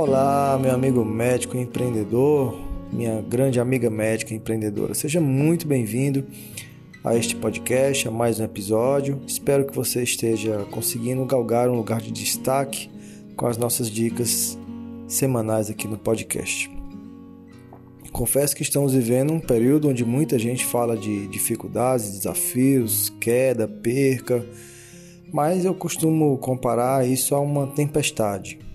Olá, 0.00 0.56
meu 0.62 0.72
amigo 0.72 1.04
médico 1.04 1.56
empreendedor, 1.56 2.56
minha 2.92 3.20
grande 3.20 3.58
amiga 3.58 3.90
médica 3.90 4.32
empreendedora. 4.32 4.94
Seja 4.94 5.20
muito 5.20 5.66
bem-vindo 5.66 6.24
a 7.02 7.16
este 7.16 7.34
podcast, 7.34 8.06
a 8.06 8.10
mais 8.12 8.38
um 8.38 8.44
episódio. 8.44 9.20
Espero 9.26 9.66
que 9.66 9.74
você 9.74 10.04
esteja 10.04 10.64
conseguindo 10.70 11.24
galgar 11.24 11.68
um 11.68 11.74
lugar 11.74 12.00
de 12.00 12.12
destaque 12.12 12.88
com 13.34 13.48
as 13.48 13.58
nossas 13.58 13.90
dicas 13.90 14.56
semanais 15.08 15.68
aqui 15.68 15.88
no 15.88 15.98
podcast. 15.98 16.70
Confesso 18.12 18.54
que 18.54 18.62
estamos 18.62 18.94
vivendo 18.94 19.32
um 19.32 19.40
período 19.40 19.88
onde 19.88 20.04
muita 20.04 20.38
gente 20.38 20.64
fala 20.64 20.96
de 20.96 21.26
dificuldades, 21.26 22.18
desafios, 22.18 23.12
queda, 23.20 23.66
perca, 23.66 24.46
mas 25.32 25.64
eu 25.64 25.74
costumo 25.74 26.38
comparar 26.38 27.04
isso 27.04 27.34
a 27.34 27.40
uma 27.40 27.66
tempestade 27.66 28.67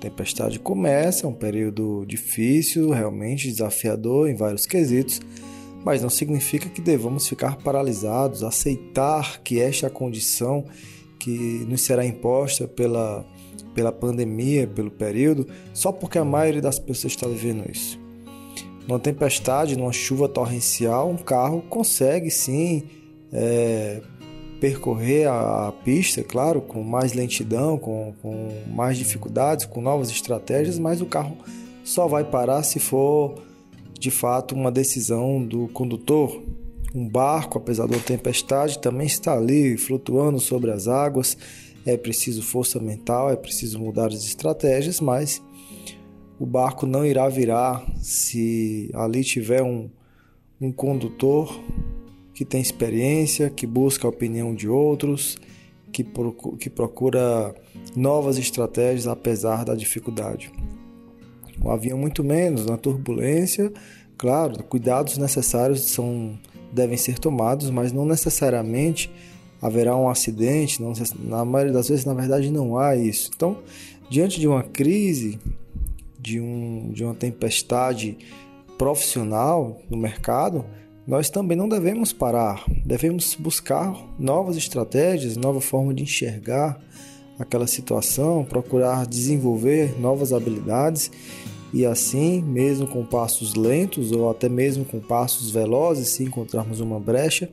tempestade 0.00 0.58
começa, 0.58 1.26
é 1.26 1.28
um 1.28 1.34
período 1.34 2.04
difícil, 2.06 2.90
realmente 2.90 3.48
desafiador 3.48 4.28
em 4.28 4.34
vários 4.34 4.66
quesitos, 4.66 5.20
mas 5.84 6.02
não 6.02 6.10
significa 6.10 6.68
que 6.68 6.80
devamos 6.80 7.28
ficar 7.28 7.56
paralisados, 7.56 8.42
aceitar 8.42 9.40
que 9.42 9.60
esta 9.60 9.86
é 9.86 9.88
a 9.88 9.90
condição 9.90 10.64
que 11.18 11.66
nos 11.68 11.82
será 11.82 12.04
imposta 12.04 12.66
pela, 12.66 13.26
pela 13.74 13.92
pandemia, 13.92 14.66
pelo 14.66 14.90
período, 14.90 15.46
só 15.72 15.90
porque 15.90 16.18
a 16.18 16.24
maioria 16.24 16.62
das 16.62 16.78
pessoas 16.78 17.12
está 17.12 17.26
vivendo 17.26 17.68
isso. 17.70 17.98
Numa 18.86 18.98
tempestade, 18.98 19.76
numa 19.76 19.92
chuva 19.92 20.28
torrencial, 20.28 21.10
um 21.10 21.16
carro 21.16 21.62
consegue 21.68 22.30
sim 22.30 22.84
é, 23.32 24.00
percorrer 24.60 25.28
a, 25.28 25.72
pista, 25.84 26.22
claro, 26.22 26.60
com 26.60 26.82
mais 26.82 27.12
lentidão, 27.12 27.78
com, 27.78 28.12
com 28.20 28.50
mais 28.74 28.98
dificuldades, 28.98 29.66
com 29.66 29.80
novas 29.80 30.10
estratégias, 30.10 30.78
mas 30.78 31.00
o 31.00 31.06
carro 31.06 31.36
só 31.84 32.06
vai 32.06 32.24
parar 32.24 32.62
se 32.62 32.78
for 32.78 33.42
de 33.98 34.10
fato 34.10 34.54
uma 34.54 34.70
decisão 34.70 35.42
do 35.44 35.68
condutor. 35.68 36.42
Um 36.94 37.06
barco, 37.06 37.58
apesar 37.58 37.86
da 37.86 37.98
tempestade, 37.98 38.78
também 38.78 39.06
está 39.06 39.36
ali 39.36 39.76
flutuando 39.76 40.40
sobre 40.40 40.70
as 40.70 40.88
águas. 40.88 41.36
É 41.84 41.96
preciso 41.96 42.42
força 42.42 42.80
mental, 42.80 43.30
é 43.30 43.36
preciso 43.36 43.78
mudar 43.78 44.08
as 44.08 44.24
estratégias, 44.24 45.00
mas 45.00 45.42
o 46.38 46.46
barco 46.46 46.86
não 46.86 47.04
irá 47.04 47.28
virar 47.28 47.84
se 48.00 48.90
ali 48.94 49.22
tiver 49.22 49.62
um, 49.62 49.90
um 50.60 50.72
condutor 50.72 51.60
que 52.38 52.44
tem 52.44 52.60
experiência, 52.60 53.50
que 53.50 53.66
busca 53.66 54.06
a 54.06 54.10
opinião 54.10 54.54
de 54.54 54.68
outros, 54.68 55.36
que, 55.90 56.04
procura, 56.04 56.56
que 56.56 56.70
procura 56.70 57.52
novas 57.96 58.38
estratégias 58.38 59.08
apesar 59.08 59.64
da 59.64 59.74
dificuldade. 59.74 60.52
O 61.60 61.68
avião 61.68 61.98
muito 61.98 62.22
menos, 62.22 62.64
na 62.64 62.76
turbulência, 62.76 63.72
claro, 64.16 64.62
cuidados 64.62 65.18
necessários 65.18 65.90
são 65.90 66.38
devem 66.72 66.96
ser 66.96 67.18
tomados, 67.18 67.70
mas 67.70 67.92
não 67.92 68.06
necessariamente 68.06 69.10
haverá 69.60 69.96
um 69.96 70.08
acidente, 70.08 70.80
não, 70.80 70.92
na 71.18 71.44
maioria 71.44 71.72
das 71.72 71.88
vezes, 71.88 72.04
na 72.04 72.14
verdade, 72.14 72.52
não 72.52 72.78
há 72.78 72.94
isso. 72.94 73.32
Então, 73.34 73.58
diante 74.08 74.38
de 74.38 74.46
uma 74.46 74.62
crise, 74.62 75.40
de, 76.20 76.38
um, 76.38 76.92
de 76.92 77.02
uma 77.02 77.14
tempestade 77.14 78.16
profissional 78.78 79.80
no 79.90 79.96
mercado, 79.96 80.64
nós 81.08 81.30
também 81.30 81.56
não 81.56 81.70
devemos 81.70 82.12
parar, 82.12 82.62
devemos 82.84 83.34
buscar 83.34 83.96
novas 84.18 84.58
estratégias, 84.58 85.38
nova 85.38 85.58
forma 85.58 85.94
de 85.94 86.02
enxergar 86.02 86.78
aquela 87.38 87.66
situação, 87.66 88.44
procurar 88.44 89.06
desenvolver 89.06 89.98
novas 89.98 90.34
habilidades 90.34 91.10
e 91.72 91.86
assim, 91.86 92.42
mesmo 92.42 92.86
com 92.86 93.06
passos 93.06 93.54
lentos 93.54 94.12
ou 94.12 94.30
até 94.30 94.50
mesmo 94.50 94.84
com 94.84 95.00
passos 95.00 95.50
velozes, 95.50 96.08
se 96.08 96.24
encontrarmos 96.24 96.78
uma 96.78 97.00
brecha, 97.00 97.48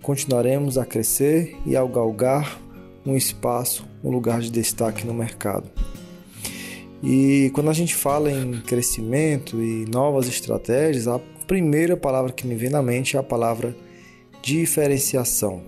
continuaremos 0.00 0.78
a 0.78 0.86
crescer 0.86 1.56
e 1.66 1.76
a 1.76 1.84
galgar 1.84 2.56
um 3.04 3.16
espaço, 3.16 3.84
um 4.04 4.12
lugar 4.12 4.40
de 4.40 4.50
destaque 4.50 5.04
no 5.04 5.12
mercado. 5.12 5.68
E 7.02 7.50
quando 7.52 7.68
a 7.68 7.72
gente 7.74 7.96
fala 7.96 8.30
em 8.30 8.60
crescimento 8.60 9.60
e 9.60 9.84
novas 9.86 10.28
estratégias, 10.28 11.08
a 11.08 11.20
primeira 11.46 11.96
palavra 11.96 12.32
que 12.32 12.46
me 12.46 12.54
vem 12.54 12.70
na 12.70 12.82
mente 12.82 13.16
é 13.16 13.20
a 13.20 13.22
palavra 13.22 13.76
diferenciação. 14.42 15.62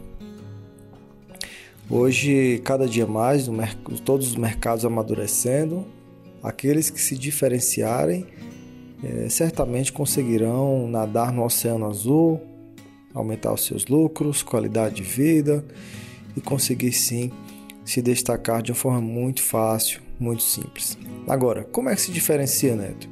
Hoje, 1.90 2.60
cada 2.64 2.86
dia 2.86 3.06
mais, 3.06 3.48
todos 4.04 4.28
os 4.28 4.36
mercados 4.36 4.84
amadurecendo, 4.84 5.86
aqueles 6.42 6.90
que 6.90 7.00
se 7.00 7.16
diferenciarem 7.16 8.26
é, 9.02 9.28
certamente 9.28 9.92
conseguirão 9.92 10.88
nadar 10.88 11.32
no 11.32 11.44
oceano 11.44 11.86
azul, 11.86 12.40
aumentar 13.14 13.52
os 13.52 13.64
seus 13.64 13.86
lucros, 13.86 14.42
qualidade 14.42 14.96
de 14.96 15.02
vida 15.02 15.64
e 16.36 16.40
conseguir 16.40 16.92
sim 16.92 17.30
se 17.84 18.02
destacar 18.02 18.62
de 18.62 18.72
uma 18.72 18.76
forma 18.76 19.00
muito 19.00 19.42
fácil, 19.42 20.02
muito 20.20 20.42
simples. 20.42 20.98
Agora, 21.26 21.64
como 21.64 21.88
é 21.88 21.94
que 21.94 22.02
se 22.02 22.12
diferencia, 22.12 22.76
Neto? 22.76 23.08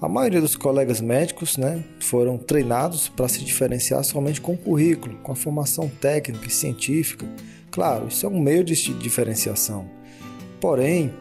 A 0.00 0.08
maioria 0.08 0.42
dos 0.42 0.54
colegas 0.54 1.00
médicos 1.00 1.56
né, 1.56 1.82
foram 2.00 2.36
treinados 2.36 3.08
para 3.08 3.28
se 3.28 3.42
diferenciar 3.42 4.04
somente 4.04 4.42
com 4.42 4.52
o 4.52 4.58
currículo, 4.58 5.16
com 5.22 5.32
a 5.32 5.36
formação 5.36 5.88
técnica 5.88 6.46
e 6.46 6.50
científica. 6.50 7.26
Claro, 7.70 8.08
isso 8.08 8.26
é 8.26 8.28
um 8.28 8.38
meio 8.38 8.62
de 8.62 8.74
diferenciação. 8.98 9.88
Porém, 10.60 11.14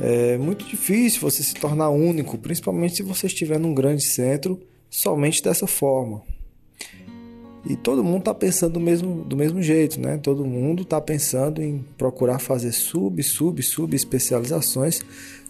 é 0.00 0.38
muito 0.38 0.64
difícil 0.64 1.20
você 1.20 1.42
se 1.42 1.54
tornar 1.54 1.90
único, 1.90 2.38
principalmente 2.38 2.96
se 2.96 3.02
você 3.02 3.26
estiver 3.26 3.58
num 3.58 3.74
grande 3.74 4.02
centro 4.02 4.58
somente 4.88 5.42
dessa 5.42 5.66
forma. 5.66 6.22
E 7.68 7.76
todo 7.76 8.02
mundo 8.02 8.20
está 8.20 8.32
pensando 8.32 8.74
do 8.74 8.80
mesmo, 8.80 9.24
do 9.24 9.36
mesmo 9.36 9.60
jeito, 9.60 10.00
né? 10.00 10.16
Todo 10.16 10.46
mundo 10.46 10.82
está 10.82 10.98
pensando 11.00 11.62
em 11.62 11.84
procurar 11.98 12.38
fazer 12.38 12.72
sub, 12.72 13.22
sub, 13.22 13.62
sub 13.62 13.94
especializações 13.94 15.02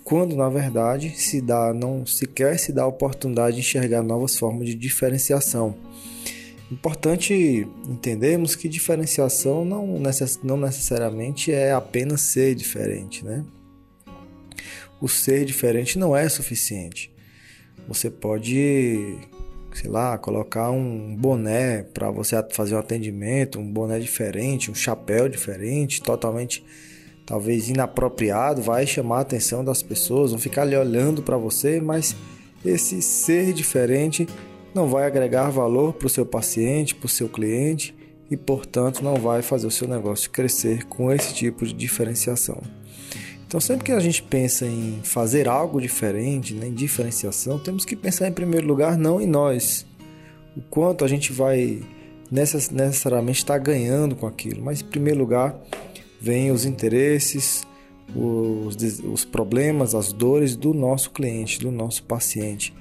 quando 0.08 0.34
na 0.34 0.48
verdade 0.48 1.10
se 1.20 1.38
dá 1.38 1.74
não 1.74 2.06
sequer 2.06 2.58
se 2.58 2.72
dá 2.72 2.84
a 2.84 2.86
oportunidade 2.86 3.56
de 3.56 3.60
enxergar 3.60 4.02
novas 4.02 4.38
formas 4.38 4.66
de 4.66 4.74
diferenciação. 4.74 5.76
Importante 6.72 7.68
entendermos 7.86 8.56
que 8.56 8.70
diferenciação 8.70 9.66
não, 9.66 10.00
necess, 10.00 10.40
não 10.42 10.56
necessariamente 10.56 11.52
é 11.52 11.72
apenas 11.72 12.22
ser 12.22 12.54
diferente, 12.54 13.22
né? 13.22 13.44
O 14.98 15.08
ser 15.08 15.44
diferente 15.44 15.98
não 15.98 16.16
é 16.16 16.26
suficiente. 16.26 17.12
Você 17.86 18.08
pode, 18.08 19.14
sei 19.74 19.90
lá, 19.90 20.16
colocar 20.16 20.70
um 20.70 21.14
boné 21.14 21.82
para 21.82 22.10
você 22.10 22.42
fazer 22.50 22.74
um 22.76 22.78
atendimento, 22.78 23.58
um 23.58 23.70
boné 23.70 23.98
diferente, 23.98 24.70
um 24.70 24.74
chapéu 24.74 25.28
diferente, 25.28 26.02
totalmente 26.02 26.64
talvez 27.28 27.68
inapropriado, 27.68 28.62
vai 28.62 28.86
chamar 28.86 29.18
a 29.18 29.20
atenção 29.20 29.62
das 29.62 29.82
pessoas, 29.82 30.30
vão 30.30 30.40
ficar 30.40 30.62
ali 30.62 30.74
olhando 30.74 31.22
para 31.22 31.36
você, 31.36 31.78
mas 31.78 32.16
esse 32.64 33.02
ser 33.02 33.52
diferente 33.52 34.26
não 34.74 34.88
vai 34.88 35.04
agregar 35.04 35.50
valor 35.50 35.92
para 35.92 36.06
o 36.06 36.10
seu 36.10 36.24
paciente, 36.24 36.94
para 36.94 37.04
o 37.04 37.08
seu 37.08 37.28
cliente 37.28 37.94
e, 38.30 38.36
portanto, 38.36 39.04
não 39.04 39.16
vai 39.16 39.42
fazer 39.42 39.66
o 39.66 39.70
seu 39.70 39.86
negócio 39.86 40.30
crescer 40.30 40.86
com 40.86 41.12
esse 41.12 41.34
tipo 41.34 41.66
de 41.66 41.74
diferenciação. 41.74 42.62
Então, 43.46 43.60
sempre 43.60 43.84
que 43.84 43.92
a 43.92 44.00
gente 44.00 44.22
pensa 44.22 44.64
em 44.64 45.00
fazer 45.02 45.48
algo 45.48 45.82
diferente, 45.82 46.54
né, 46.54 46.68
em 46.68 46.74
diferenciação, 46.74 47.58
temos 47.58 47.84
que 47.84 47.94
pensar 47.94 48.26
em 48.26 48.32
primeiro 48.32 48.66
lugar 48.66 48.96
não 48.96 49.20
em 49.20 49.26
nós, 49.26 49.86
o 50.56 50.62
quanto 50.62 51.04
a 51.04 51.08
gente 51.08 51.30
vai 51.30 51.82
necessariamente 52.30 53.40
estar 53.40 53.58
ganhando 53.58 54.16
com 54.16 54.26
aquilo, 54.26 54.64
mas 54.64 54.80
em 54.80 54.84
primeiro 54.84 55.18
lugar 55.18 55.54
vêm 56.20 56.50
os 56.50 56.64
interesses, 56.64 57.66
os, 58.14 58.76
os 59.04 59.24
problemas, 59.24 59.94
as 59.94 60.12
dores 60.12 60.56
do 60.56 60.72
nosso 60.72 61.10
cliente, 61.10 61.60
do 61.60 61.70
nosso 61.70 62.02
paciente. 62.02 62.74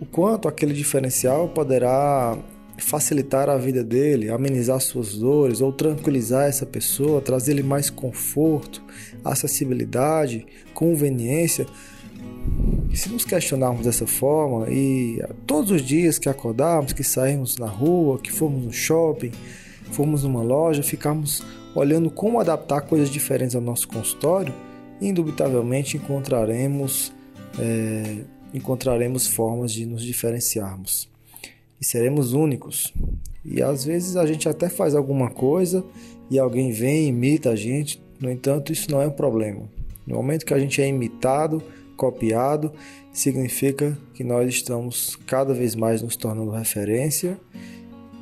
O 0.00 0.06
quanto 0.06 0.46
aquele 0.46 0.72
diferencial 0.72 1.48
poderá 1.48 2.38
facilitar 2.78 3.48
a 3.48 3.56
vida 3.56 3.82
dele, 3.82 4.30
amenizar 4.30 4.80
suas 4.80 5.14
dores 5.14 5.60
ou 5.60 5.72
tranquilizar 5.72 6.48
essa 6.48 6.64
pessoa, 6.64 7.20
trazer-lhe 7.20 7.62
mais 7.62 7.90
conforto, 7.90 8.82
acessibilidade, 9.24 10.46
conveniência. 10.72 11.66
Se 12.94 13.08
nos 13.08 13.24
questionarmos 13.24 13.84
dessa 13.84 14.06
forma 14.06 14.70
e 14.70 15.20
todos 15.46 15.70
os 15.70 15.82
dias 15.82 16.18
que 16.18 16.28
acordarmos, 16.28 16.92
que 16.92 17.04
sairmos 17.04 17.56
na 17.56 17.66
rua, 17.66 18.18
que 18.18 18.32
formos 18.32 18.64
no 18.64 18.72
shopping, 18.72 19.32
formos 19.90 20.22
numa 20.22 20.42
loja, 20.42 20.82
ficarmos 20.82 21.42
olhando 21.74 22.10
como 22.10 22.40
adaptar 22.40 22.82
coisas 22.82 23.10
diferentes 23.10 23.54
ao 23.54 23.62
nosso 23.62 23.88
consultório, 23.88 24.54
indubitavelmente 25.00 25.96
encontraremos, 25.96 27.12
é, 27.58 28.18
encontraremos 28.52 29.26
formas 29.26 29.72
de 29.72 29.86
nos 29.86 30.02
diferenciarmos 30.02 31.08
e 31.80 31.84
seremos 31.84 32.32
únicos. 32.32 32.92
E 33.44 33.62
às 33.62 33.84
vezes 33.84 34.16
a 34.16 34.26
gente 34.26 34.48
até 34.48 34.68
faz 34.68 34.94
alguma 34.94 35.30
coisa 35.30 35.84
e 36.30 36.38
alguém 36.38 36.72
vem 36.72 37.04
e 37.04 37.08
imita 37.08 37.50
a 37.50 37.56
gente, 37.56 38.02
no 38.20 38.30
entanto, 38.30 38.72
isso 38.72 38.90
não 38.90 39.00
é 39.00 39.06
um 39.06 39.12
problema. 39.12 39.62
No 40.06 40.16
momento 40.16 40.44
que 40.44 40.52
a 40.52 40.58
gente 40.58 40.82
é 40.82 40.88
imitado, 40.88 41.62
copiado, 41.96 42.72
significa 43.12 43.96
que 44.14 44.24
nós 44.24 44.48
estamos 44.48 45.16
cada 45.26 45.54
vez 45.54 45.74
mais 45.74 46.02
nos 46.02 46.16
tornando 46.16 46.50
referência 46.50 47.38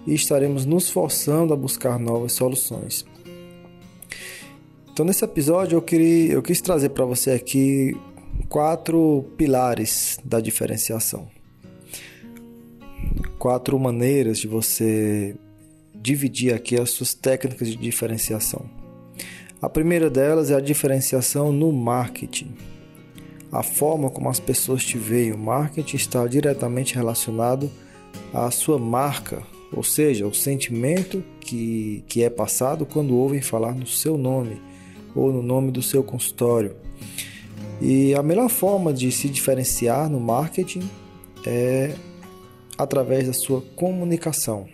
e 0.07 0.15
estaremos 0.15 0.65
nos 0.65 0.91
forçando 0.91 1.53
a 1.53 1.57
buscar 1.57 1.99
novas 1.99 2.33
soluções. 2.33 3.05
Então, 4.97 5.05
nesse 5.05 5.23
episódio, 5.23 5.77
eu, 5.77 5.83
queria, 5.83 6.33
eu 6.33 6.43
quis 6.43 6.59
trazer 6.63 6.89
para 6.89 7.05
você 7.05 7.33
aqui 7.33 7.95
quatro 8.49 9.27
pilares 9.37 10.19
da 10.25 10.41
diferenciação. 10.41 11.29
Quatro 13.39 13.79
maneiras 13.79 14.39
de 14.39 14.49
você 14.49 15.37
dividir 15.95 16.55
aqui 16.55 16.81
as 16.81 16.93
suas 16.93 17.13
técnicas 17.13 17.69
de 17.69 17.77
diferenciação. 17.77 18.65
A 19.61 19.69
primeira 19.69 20.09
delas 20.09 20.51
é 20.51 20.55
a 20.55 20.61
diferenciação 20.61 21.53
no 21.53 21.71
marketing. 21.71 22.57
A 23.53 23.63
forma 23.63 24.09
como 24.09 24.31
as 24.31 24.41
pessoas 24.41 24.83
te 24.83 24.97
veem, 24.97 25.31
o 25.31 25.37
marketing 25.37 25.97
está 25.97 26.27
diretamente 26.27 26.95
relacionado 26.95 27.71
à 28.33 28.51
sua 28.51 28.79
marca, 28.79 29.43
ou 29.71 29.83
seja, 29.83 30.27
o 30.27 30.33
sentimento 30.33 31.23
que, 31.39 32.03
que 32.09 32.23
é 32.23 32.31
passado 32.31 32.87
quando 32.87 33.15
ouvem 33.15 33.43
falar 33.43 33.75
no 33.75 33.87
seu 33.87 34.17
nome 34.17 34.59
ou 35.17 35.33
no 35.33 35.43
nome 35.43 35.73
do 35.73 35.83
seu 35.83 36.05
consultório. 36.05 36.77
E 37.81 38.15
a 38.15 38.23
melhor 38.23 38.49
forma 38.49 38.93
de 38.93 39.11
se 39.11 39.29
diferenciar 39.29 40.09
no 40.09 40.21
marketing 40.21 40.89
é 41.45 41.95
através 42.79 43.27
da 43.27 43.33
sua 43.33 43.63
comunicação. 43.75 44.67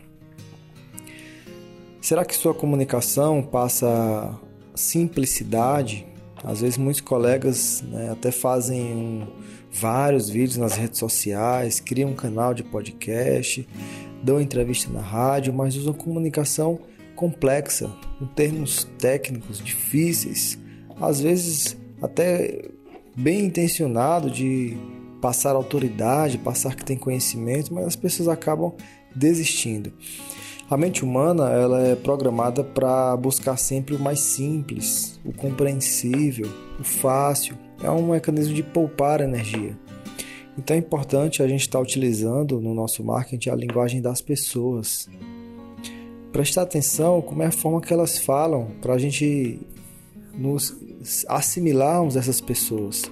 Será 2.01 2.25
que 2.25 2.35
sua 2.35 2.53
comunicação 2.53 3.43
passa 3.43 4.37
simplicidade? 4.75 6.05
Às 6.43 6.61
vezes 6.61 6.77
muitos 6.77 7.01
colegas 7.01 7.83
né, 7.87 8.11
até 8.11 8.33
fazem 8.33 8.81
um, 8.81 9.27
vários 9.71 10.29
vídeos 10.29 10.57
nas 10.57 10.77
redes 10.77 10.99
sociais, 10.99 11.79
criam 11.79 12.11
um 12.11 12.15
canal 12.15 12.53
de 12.53 12.65
podcast, 12.65 13.67
dão 14.23 14.41
entrevista 14.41 14.93
na 14.93 15.01
rádio, 15.01 15.53
mas 15.53 15.77
usam 15.77 15.93
comunicação 15.93 16.81
complexa, 17.23 17.89
com 18.19 18.27
termos 18.27 18.83
técnicos 18.99 19.63
difíceis, 19.63 20.59
às 21.01 21.21
vezes 21.21 21.77
até 22.03 22.63
bem 23.17 23.45
intencionado 23.45 24.29
de 24.29 24.77
passar 25.21 25.55
autoridade, 25.55 26.37
passar 26.37 26.75
que 26.75 26.85
tem 26.85 26.97
conhecimento, 26.97 27.73
mas 27.73 27.87
as 27.87 27.95
pessoas 27.95 28.29
acabam 28.29 28.73
desistindo. 29.15 29.93
A 30.69 30.77
mente 30.77 31.05
humana 31.05 31.49
ela 31.49 31.81
é 31.87 31.95
programada 31.95 32.65
para 32.65 33.17
buscar 33.17 33.57
sempre 33.57 33.95
o 33.95 34.01
mais 34.01 34.19
simples, 34.19 35.21
o 35.25 35.33
compreensível, 35.33 36.49
o 36.81 36.83
fácil. 36.83 37.57
É 37.85 37.91
um 37.91 38.11
mecanismo 38.11 38.53
de 38.53 38.65
poupar 38.65 39.21
energia. 39.21 39.79
Então 40.59 40.75
é 40.75 40.79
importante 40.81 41.41
a 41.41 41.47
gente 41.47 41.61
estar 41.61 41.79
tá 41.79 41.83
utilizando 41.83 42.61
no 42.61 42.75
nosso 42.75 43.05
marketing 43.05 43.51
a 43.51 43.55
linguagem 43.55 44.03
das 44.03 44.21
pessoas. 44.21 45.09
Prestar 46.33 46.63
atenção 46.63 47.21
como 47.21 47.43
é 47.43 47.47
a 47.47 47.53
forma 47.53 47.81
que 47.81 47.93
elas 47.93 48.19
falam 48.19 48.69
para 48.81 48.95
a 48.95 48.99
gente 48.99 49.61
nos 50.35 50.75
assimilarmos 51.29 52.17
essas 52.17 52.41
pessoas. 52.41 53.03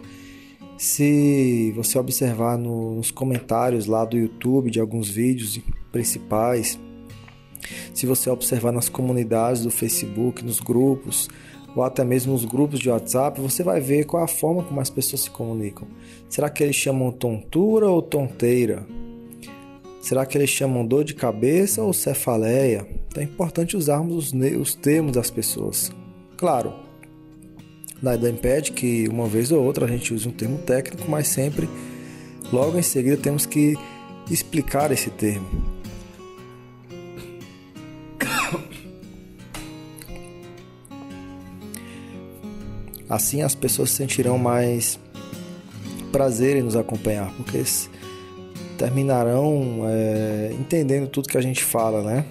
Se 0.79 1.73
você 1.77 1.99
observar 1.99 2.57
no, 2.57 2.95
nos 2.95 3.11
comentários 3.11 3.85
lá 3.85 4.07
do 4.07 4.17
YouTube 4.17 4.71
de 4.71 4.81
alguns 4.81 5.11
vídeos 5.11 5.61
principais, 5.93 6.79
se 7.93 8.07
você 8.07 8.31
observar 8.31 8.73
nas 8.73 8.89
comunidades 8.89 9.63
do 9.63 9.71
Facebook, 9.71 10.43
nos 10.43 10.59
grupos, 10.59 11.29
ou 11.77 11.83
até 11.83 12.03
mesmo 12.03 12.33
nos 12.33 12.47
grupos 12.47 12.81
de 12.81 12.89
WhatsApp, 12.89 13.39
você 13.39 13.63
vai 13.63 13.81
ver 13.81 14.07
qual 14.07 14.23
é 14.23 14.25
a 14.25 14.29
forma 14.29 14.63
como 14.63 14.81
as 14.81 14.89
pessoas 14.89 15.23
se 15.23 15.31
comunicam. 15.31 15.87
Será 16.29 16.49
que 16.49 16.63
eles 16.63 16.77
chamam 16.77 17.13
tontura 17.13 17.89
ou 17.89 18.01
tonteira? 18.01 18.87
Será 20.01 20.25
que 20.25 20.39
eles 20.39 20.49
chamam 20.49 20.87
dor 20.87 21.05
de 21.05 21.15
cabeça 21.15 21.83
ou 21.83 21.93
cefaleia? 21.93 23.00
Então 23.11 23.23
é 23.23 23.27
importante 23.27 23.77
usarmos 23.77 24.33
os, 24.33 24.41
os 24.57 24.75
termos 24.75 25.12
das 25.12 25.31
pessoas. 25.31 25.91
Claro, 26.37 26.73
nada 28.01 28.31
impede 28.31 28.71
que 28.73 29.09
uma 29.09 29.27
vez 29.27 29.51
ou 29.51 29.62
outra 29.62 29.85
a 29.85 29.89
gente 29.89 30.15
use 30.15 30.29
um 30.29 30.33
termo 30.33 30.59
técnico, 30.59 31.11
mas 31.11 31.27
sempre, 31.27 31.69
logo 32.53 32.79
em 32.79 32.83
seguida, 32.83 33.17
temos 33.17 33.45
que 33.47 33.77
explicar 34.31 34.93
esse 34.93 35.11
termo. 35.11 35.49
Assim 43.09 43.43
as 43.43 43.57
pessoas 43.57 43.91
sentirão 43.91 44.39
mais 44.39 45.01
prazer 46.12 46.57
em 46.57 46.62
nos 46.62 46.77
acompanhar, 46.77 47.35
porque 47.37 47.61
terminarão 48.79 49.83
é, 49.85 50.55
entendendo 50.59 51.09
tudo 51.09 51.29
que 51.29 51.37
a 51.37 51.41
gente 51.41 51.65
fala, 51.65 52.05
né? 52.05 52.25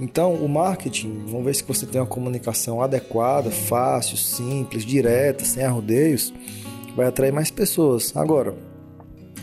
Então, 0.00 0.34
o 0.34 0.48
marketing, 0.48 1.24
vamos 1.26 1.44
ver 1.44 1.54
se 1.54 1.62
você 1.62 1.86
tem 1.86 2.00
uma 2.00 2.06
comunicação 2.06 2.82
adequada, 2.82 3.50
fácil, 3.50 4.16
simples, 4.16 4.84
direta, 4.84 5.44
sem 5.44 5.64
arrodeios, 5.64 6.34
vai 6.96 7.06
atrair 7.06 7.32
mais 7.32 7.50
pessoas. 7.50 8.16
Agora, 8.16 8.54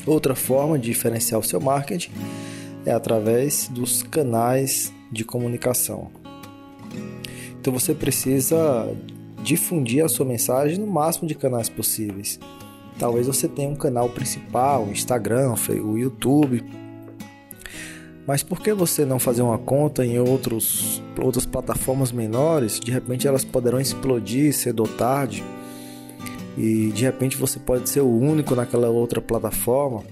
outra 0.05 0.35
forma 0.35 0.77
de 0.77 0.89
diferenciar 0.89 1.39
o 1.39 1.43
seu 1.43 1.61
marketing 1.61 2.11
é 2.85 2.91
através 2.91 3.69
dos 3.69 4.03
canais 4.03 4.91
de 5.11 5.23
comunicação. 5.23 6.09
Então, 7.59 7.71
você 7.71 7.93
precisa 7.93 8.93
difundir 9.43 10.03
a 10.03 10.09
sua 10.09 10.25
mensagem 10.25 10.77
no 10.77 10.87
máximo 10.87 11.27
de 11.27 11.35
canais 11.35 11.69
possíveis. 11.69 12.39
Talvez 12.99 13.25
você 13.25 13.47
tenha 13.47 13.69
um 13.69 13.75
canal 13.75 14.09
principal, 14.09 14.83
o 14.83 14.91
Instagram, 14.91 15.55
o 15.83 15.97
YouTube. 15.97 16.63
Mas 18.27 18.43
por 18.43 18.61
que 18.61 18.73
você 18.73 19.03
não 19.03 19.19
fazer 19.19 19.41
uma 19.41 19.57
conta 19.57 20.05
em 20.05 20.19
outros, 20.19 21.01
outras 21.19 21.45
plataformas 21.45 22.11
menores? 22.11 22.79
De 22.79 22.91
repente 22.91 23.27
elas 23.27 23.43
poderão 23.43 23.79
explodir 23.79 24.53
cedo 24.53 24.81
ou 24.81 24.87
tarde. 24.87 25.43
E 26.57 26.91
de 26.93 27.03
repente 27.03 27.37
você 27.37 27.59
pode 27.59 27.89
ser 27.89 28.01
o 28.01 28.09
único 28.09 28.55
naquela 28.55 28.89
outra 28.89 29.21
plataforma. 29.21 30.03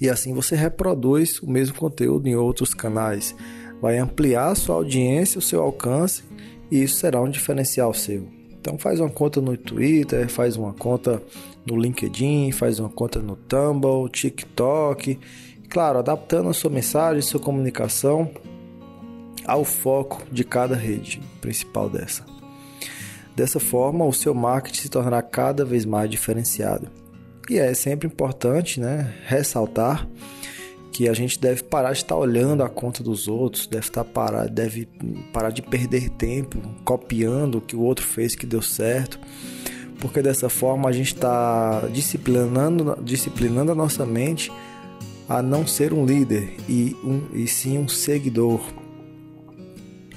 E 0.00 0.08
assim 0.08 0.32
você 0.32 0.54
reproduz 0.54 1.40
o 1.40 1.50
mesmo 1.50 1.76
conteúdo 1.76 2.28
em 2.28 2.36
outros 2.36 2.74
canais. 2.74 3.34
Vai 3.80 3.98
ampliar 3.98 4.54
sua 4.54 4.76
audiência, 4.76 5.38
o 5.38 5.42
seu 5.42 5.60
alcance 5.60 6.22
e 6.70 6.84
isso 6.84 6.96
será 6.96 7.20
um 7.20 7.28
diferencial 7.28 7.92
seu. 7.92 8.26
Então 8.60 8.78
faz 8.78 9.00
uma 9.00 9.10
conta 9.10 9.40
no 9.40 9.56
Twitter, 9.56 10.28
faz 10.28 10.56
uma 10.56 10.72
conta 10.72 11.20
no 11.66 11.76
LinkedIn, 11.76 12.52
faz 12.52 12.78
uma 12.78 12.88
conta 12.88 13.18
no 13.20 13.34
Tumblr, 13.34 14.08
TikTok, 14.08 15.18
claro, 15.72 15.98
adaptando 15.98 16.50
a 16.50 16.52
sua 16.52 16.70
mensagem, 16.70 17.22
sua 17.22 17.40
comunicação 17.40 18.30
ao 19.46 19.64
foco 19.64 20.22
de 20.30 20.44
cada 20.44 20.76
rede 20.76 21.18
principal 21.40 21.88
dessa. 21.88 22.26
Dessa 23.34 23.58
forma, 23.58 24.04
o 24.04 24.12
seu 24.12 24.34
marketing 24.34 24.82
se 24.82 24.88
tornará 24.90 25.22
cada 25.22 25.64
vez 25.64 25.86
mais 25.86 26.10
diferenciado. 26.10 26.88
E 27.48 27.58
é 27.58 27.72
sempre 27.72 28.06
importante, 28.06 28.78
né, 28.78 29.14
ressaltar 29.24 30.06
que 30.92 31.08
a 31.08 31.14
gente 31.14 31.40
deve 31.40 31.62
parar 31.62 31.92
de 31.92 32.00
estar 32.00 32.16
olhando 32.16 32.62
a 32.62 32.68
conta 32.68 33.02
dos 33.02 33.26
outros, 33.26 33.66
deve 33.66 33.86
estar 33.86 34.04
parar, 34.04 34.50
deve 34.50 34.86
parar 35.32 35.48
de 35.48 35.62
perder 35.62 36.10
tempo 36.10 36.60
copiando 36.84 37.56
o 37.56 37.60
que 37.62 37.74
o 37.74 37.80
outro 37.80 38.04
fez 38.04 38.34
que 38.34 38.44
deu 38.44 38.60
certo, 38.60 39.18
porque 39.98 40.20
dessa 40.20 40.50
forma 40.50 40.90
a 40.90 40.92
gente 40.92 41.14
está 41.14 41.88
disciplinando, 41.90 42.98
disciplinando 43.02 43.72
a 43.72 43.74
nossa 43.74 44.04
mente 44.04 44.52
a 45.28 45.42
não 45.42 45.66
ser 45.66 45.92
um 45.92 46.04
líder 46.04 46.54
e, 46.68 46.96
um, 47.04 47.22
e 47.34 47.46
sim 47.46 47.78
um 47.78 47.88
seguidor. 47.88 48.60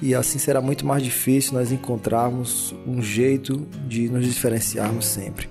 E 0.01 0.13
assim 0.13 0.37
será 0.37 0.61
muito 0.61 0.85
mais 0.85 1.03
difícil 1.03 1.53
nós 1.53 1.71
encontrarmos 1.71 2.75
um 2.85 3.01
jeito 3.01 3.65
de 3.87 4.09
nos 4.09 4.25
diferenciarmos 4.25 5.05
sempre. 5.05 5.49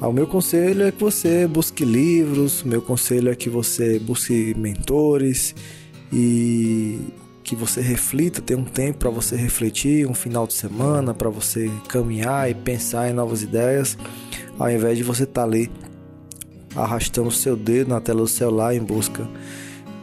O 0.00 0.12
meu 0.12 0.26
conselho 0.26 0.82
é 0.82 0.92
que 0.92 1.02
você 1.02 1.46
busque 1.46 1.84
livros, 1.84 2.62
meu 2.62 2.82
conselho 2.82 3.30
é 3.30 3.34
que 3.34 3.48
você 3.48 3.98
busque 3.98 4.54
mentores 4.56 5.54
e 6.12 7.00
que 7.42 7.56
você 7.56 7.80
reflita, 7.80 8.42
tenha 8.42 8.58
um 8.58 8.64
tempo 8.64 8.98
para 8.98 9.10
você 9.10 9.36
refletir, 9.36 10.06
um 10.06 10.12
final 10.12 10.46
de 10.46 10.52
semana 10.52 11.14
para 11.14 11.30
você 11.30 11.70
caminhar 11.88 12.50
e 12.50 12.54
pensar 12.54 13.08
em 13.08 13.14
novas 13.14 13.42
ideias, 13.42 13.96
ao 14.58 14.70
invés 14.70 14.98
de 14.98 15.04
você 15.04 15.22
estar 15.22 15.42
tá 15.42 15.46
ali 15.46 15.70
arrastando 16.76 17.30
seu 17.30 17.56
dedo 17.56 17.88
na 17.88 18.00
tela 18.00 18.20
do 18.20 18.28
celular 18.28 18.74
em 18.74 18.80
busca 18.80 19.26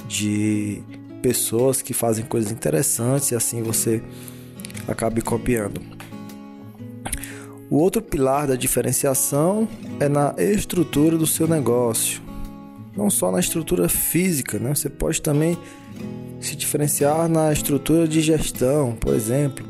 de 0.08 0.82
pessoas 1.22 1.82
que 1.82 1.94
fazem 1.94 2.26
coisas 2.26 2.52
interessantes 2.52 3.32
e 3.32 3.36
assim 3.36 3.62
você 3.62 4.02
acabe 4.88 5.22
copiando. 5.22 5.82
O 7.70 7.78
outro 7.78 8.02
pilar 8.02 8.48
da 8.48 8.56
diferenciação 8.56 9.68
é 10.00 10.08
na 10.08 10.36
estrutura 10.38 11.18
do 11.18 11.26
seu 11.26 11.48
negócio. 11.48 12.22
Não 12.96 13.10
só 13.10 13.32
na 13.32 13.40
estrutura 13.40 13.90
física, 13.90 14.60
né? 14.60 14.76
Você 14.76 14.90
pode 14.90 15.22
também 15.22 15.58
se 16.40 16.56
diferenciar 16.56 17.28
na 17.28 17.52
estrutura 17.52 18.08
de 18.08 18.22
gestão, 18.22 18.96
por 19.00 19.16
exemplo. 19.16 19.66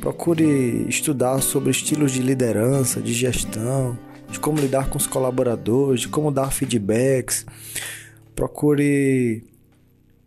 Procure 0.00 0.86
estudar 0.88 1.40
sobre 1.42 1.70
estilos 1.70 2.12
de 2.12 2.22
liderança, 2.22 3.00
de 3.00 3.12
gestão, 3.12 3.98
de 4.32 4.40
como 4.40 4.58
lidar 4.58 4.88
com 4.88 4.98
os 4.98 5.06
colaboradores, 5.06 6.00
de 6.00 6.08
como 6.08 6.32
dar 6.32 6.50
feedbacks. 6.50 7.46
Procure 8.34 9.44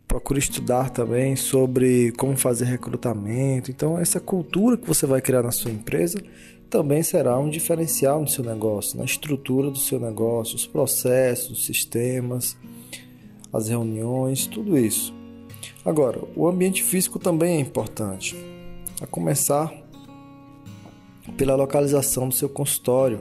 procure 0.06 0.38
estudar 0.38 0.90
também 0.90 1.34
sobre 1.34 2.12
como 2.12 2.36
fazer 2.36 2.64
recrutamento. 2.64 3.70
Então, 3.70 3.98
essa 3.98 4.20
cultura 4.20 4.76
que 4.76 4.86
você 4.86 5.04
vai 5.04 5.20
criar 5.20 5.42
na 5.42 5.50
sua 5.50 5.70
empresa 5.70 6.22
também 6.70 7.02
será 7.02 7.38
um 7.38 7.50
diferencial 7.50 8.20
no 8.20 8.28
seu 8.28 8.44
negócio, 8.44 8.96
na 8.96 9.04
estrutura 9.04 9.70
do 9.70 9.78
seu 9.78 10.00
negócio, 10.00 10.54
os 10.54 10.66
processos, 10.66 11.58
os 11.58 11.66
sistemas, 11.66 12.56
as 13.52 13.68
reuniões, 13.68 14.46
tudo 14.46 14.78
isso. 14.78 15.12
Agora, 15.84 16.20
o 16.34 16.48
ambiente 16.48 16.82
físico 16.82 17.18
também 17.18 17.56
é 17.56 17.60
importante, 17.60 18.36
a 19.00 19.06
começar 19.06 19.72
pela 21.36 21.54
localização 21.54 22.28
do 22.28 22.34
seu 22.34 22.48
consultório. 22.48 23.20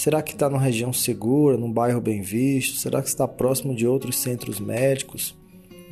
Será 0.00 0.22
que 0.22 0.32
está 0.32 0.48
numa 0.48 0.62
região 0.62 0.94
segura, 0.94 1.58
num 1.58 1.70
bairro 1.70 2.00
bem 2.00 2.22
visto? 2.22 2.78
Será 2.78 3.02
que 3.02 3.08
está 3.08 3.28
próximo 3.28 3.74
de 3.74 3.86
outros 3.86 4.18
centros 4.18 4.58
médicos, 4.58 5.36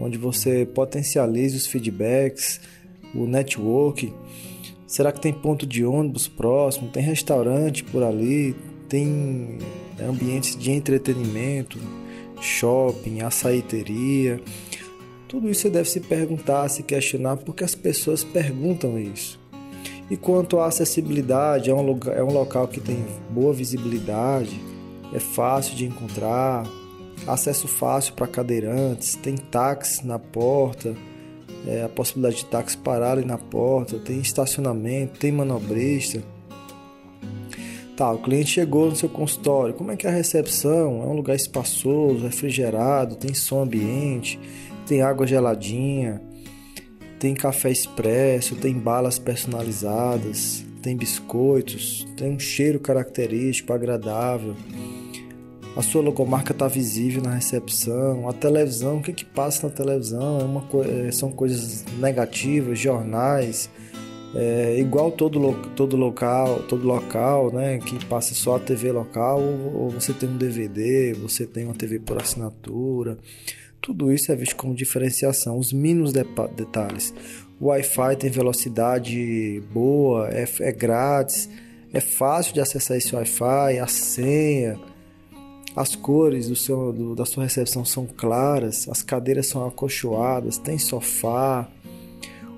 onde 0.01 0.17
você 0.17 0.65
potencialize 0.65 1.55
os 1.55 1.67
feedbacks, 1.67 2.59
o 3.15 3.27
network? 3.27 4.11
Será 4.87 5.13
que 5.13 5.21
tem 5.21 5.31
ponto 5.31 5.67
de 5.67 5.85
ônibus 5.85 6.27
próximo? 6.27 6.89
Tem 6.89 7.03
restaurante 7.03 7.85
por 7.85 8.03
ali? 8.03 8.57
Tem 8.89 9.59
ambientes 10.01 10.57
de 10.57 10.71
entretenimento, 10.71 11.79
shopping, 12.41 13.21
açaiteria? 13.21 14.41
Tudo 15.29 15.51
isso 15.51 15.61
você 15.61 15.69
deve 15.69 15.91
se 15.91 16.01
perguntar, 16.01 16.67
se 16.71 16.83
questionar, 16.83 17.37
porque 17.37 17.63
as 17.63 17.75
pessoas 17.75 18.25
perguntam 18.25 18.99
isso. 18.99 19.39
E 20.11 20.17
quanto 20.17 20.59
à 20.59 20.67
acessibilidade, 20.67 21.69
é 21.69 21.75
um, 21.75 21.83
lugar, 21.83 22.17
é 22.17 22.23
um 22.23 22.33
local 22.33 22.67
que 22.67 22.81
tem 22.81 23.05
boa 23.31 23.53
visibilidade, 23.53 24.59
é 25.13 25.19
fácil 25.19 25.77
de 25.77 25.85
encontrar, 25.85 26.67
acesso 27.27 27.69
fácil 27.69 28.15
para 28.15 28.27
cadeirantes, 28.27 29.15
tem 29.17 29.37
táxi 29.37 30.07
na 30.07 30.19
porta, 30.19 30.95
é, 31.67 31.83
a 31.83 31.89
possibilidade 31.89 32.37
de 32.37 32.47
táxi 32.47 32.77
pararem 32.79 33.25
na 33.25 33.37
porta, 33.37 33.99
tem 33.99 34.19
estacionamento, 34.21 35.19
tem 35.19 35.31
manobrista. 35.31 36.23
Tá, 37.95 38.13
o 38.13 38.19
cliente 38.19 38.51
chegou 38.51 38.89
no 38.89 38.97
seu 38.97 39.09
consultório, 39.09 39.75
como 39.75 39.91
é 39.91 39.97
que 39.97 40.07
é 40.07 40.11
a 40.11 40.13
recepção? 40.13 41.03
É 41.03 41.07
um 41.07 41.15
lugar 41.15 41.35
espaçoso, 41.35 42.25
refrigerado, 42.25 43.17
tem 43.17 43.35
som 43.35 43.63
ambiente, 43.63 44.39
tem 44.87 45.03
água 45.03 45.27
geladinha, 45.27 46.23
tem 47.19 47.35
café 47.35 47.71
expresso, 47.71 48.55
tem 48.57 48.75
balas 48.75 49.19
personalizadas, 49.19 50.65
tem 50.83 50.97
biscoitos, 50.97 52.07
tem 52.17 52.33
um 52.33 52.39
cheiro 52.39 52.79
característico, 52.79 53.73
agradável. 53.73 54.55
A 55.77 55.83
sua 55.83 56.03
logomarca 56.03 56.53
está 56.53 56.67
visível 56.67 57.23
na 57.23 57.35
recepção. 57.35 58.29
A 58.29 58.33
televisão, 58.33 58.97
o 58.97 59.03
que, 59.03 59.13
que 59.13 59.25
passa 59.25 59.69
na 59.69 59.73
televisão? 59.73 60.41
É 60.41 60.45
uma, 60.45 60.65
é, 61.07 61.13
são 61.13 61.31
coisas 61.31 61.85
negativas, 61.99 62.79
jornais. 62.79 63.71
É, 64.35 64.79
igual 64.79 65.11
todo, 65.11 65.55
todo 65.75 65.97
local, 65.97 66.61
todo 66.69 66.87
local, 66.87 67.51
né, 67.53 67.79
que 67.79 68.05
passa 68.05 68.35
só 68.35 68.57
a 68.57 68.61
TV 68.61 68.93
local, 68.93 69.41
ou, 69.41 69.85
ou 69.85 69.91
você 69.91 70.13
tem 70.13 70.29
um 70.29 70.37
DVD, 70.37 71.15
você 71.15 71.47
tem 71.47 71.65
uma 71.65 71.75
TV 71.75 71.99
por 71.99 72.21
assinatura. 72.21 73.17
Tudo 73.89 74.13
isso 74.13 74.31
é 74.31 74.37
visto 74.37 74.55
como 74.55 74.75
diferenciação, 74.75 75.59
os 75.59 75.73
mínimos 75.73 76.13
de 76.13 76.23
detalhes. 76.55 77.15
O 77.59 77.69
Wi-Fi 77.69 78.17
tem 78.19 78.29
velocidade 78.29 79.63
boa, 79.73 80.29
é, 80.29 80.47
é 80.61 80.73
grátis, 80.73 81.49
é 81.91 81.99
fácil 81.99 82.53
de 82.53 82.61
acessar 82.61 82.99
esse 82.99 83.17
Wi-Fi, 83.17 83.79
a 83.79 83.87
senha, 83.87 84.79
as 85.75 85.97
cores 85.97 86.49
do 86.49 86.55
seu, 86.55 86.93
do, 86.93 87.15
da 87.15 87.25
sua 87.25 87.45
recepção 87.45 87.83
são 87.83 88.07
claras, 88.07 88.87
as 88.91 89.03
cadeiras 89.03 89.47
são 89.47 89.67
acolchoadas, 89.67 90.59
tem 90.59 90.79
sofá. 90.79 91.67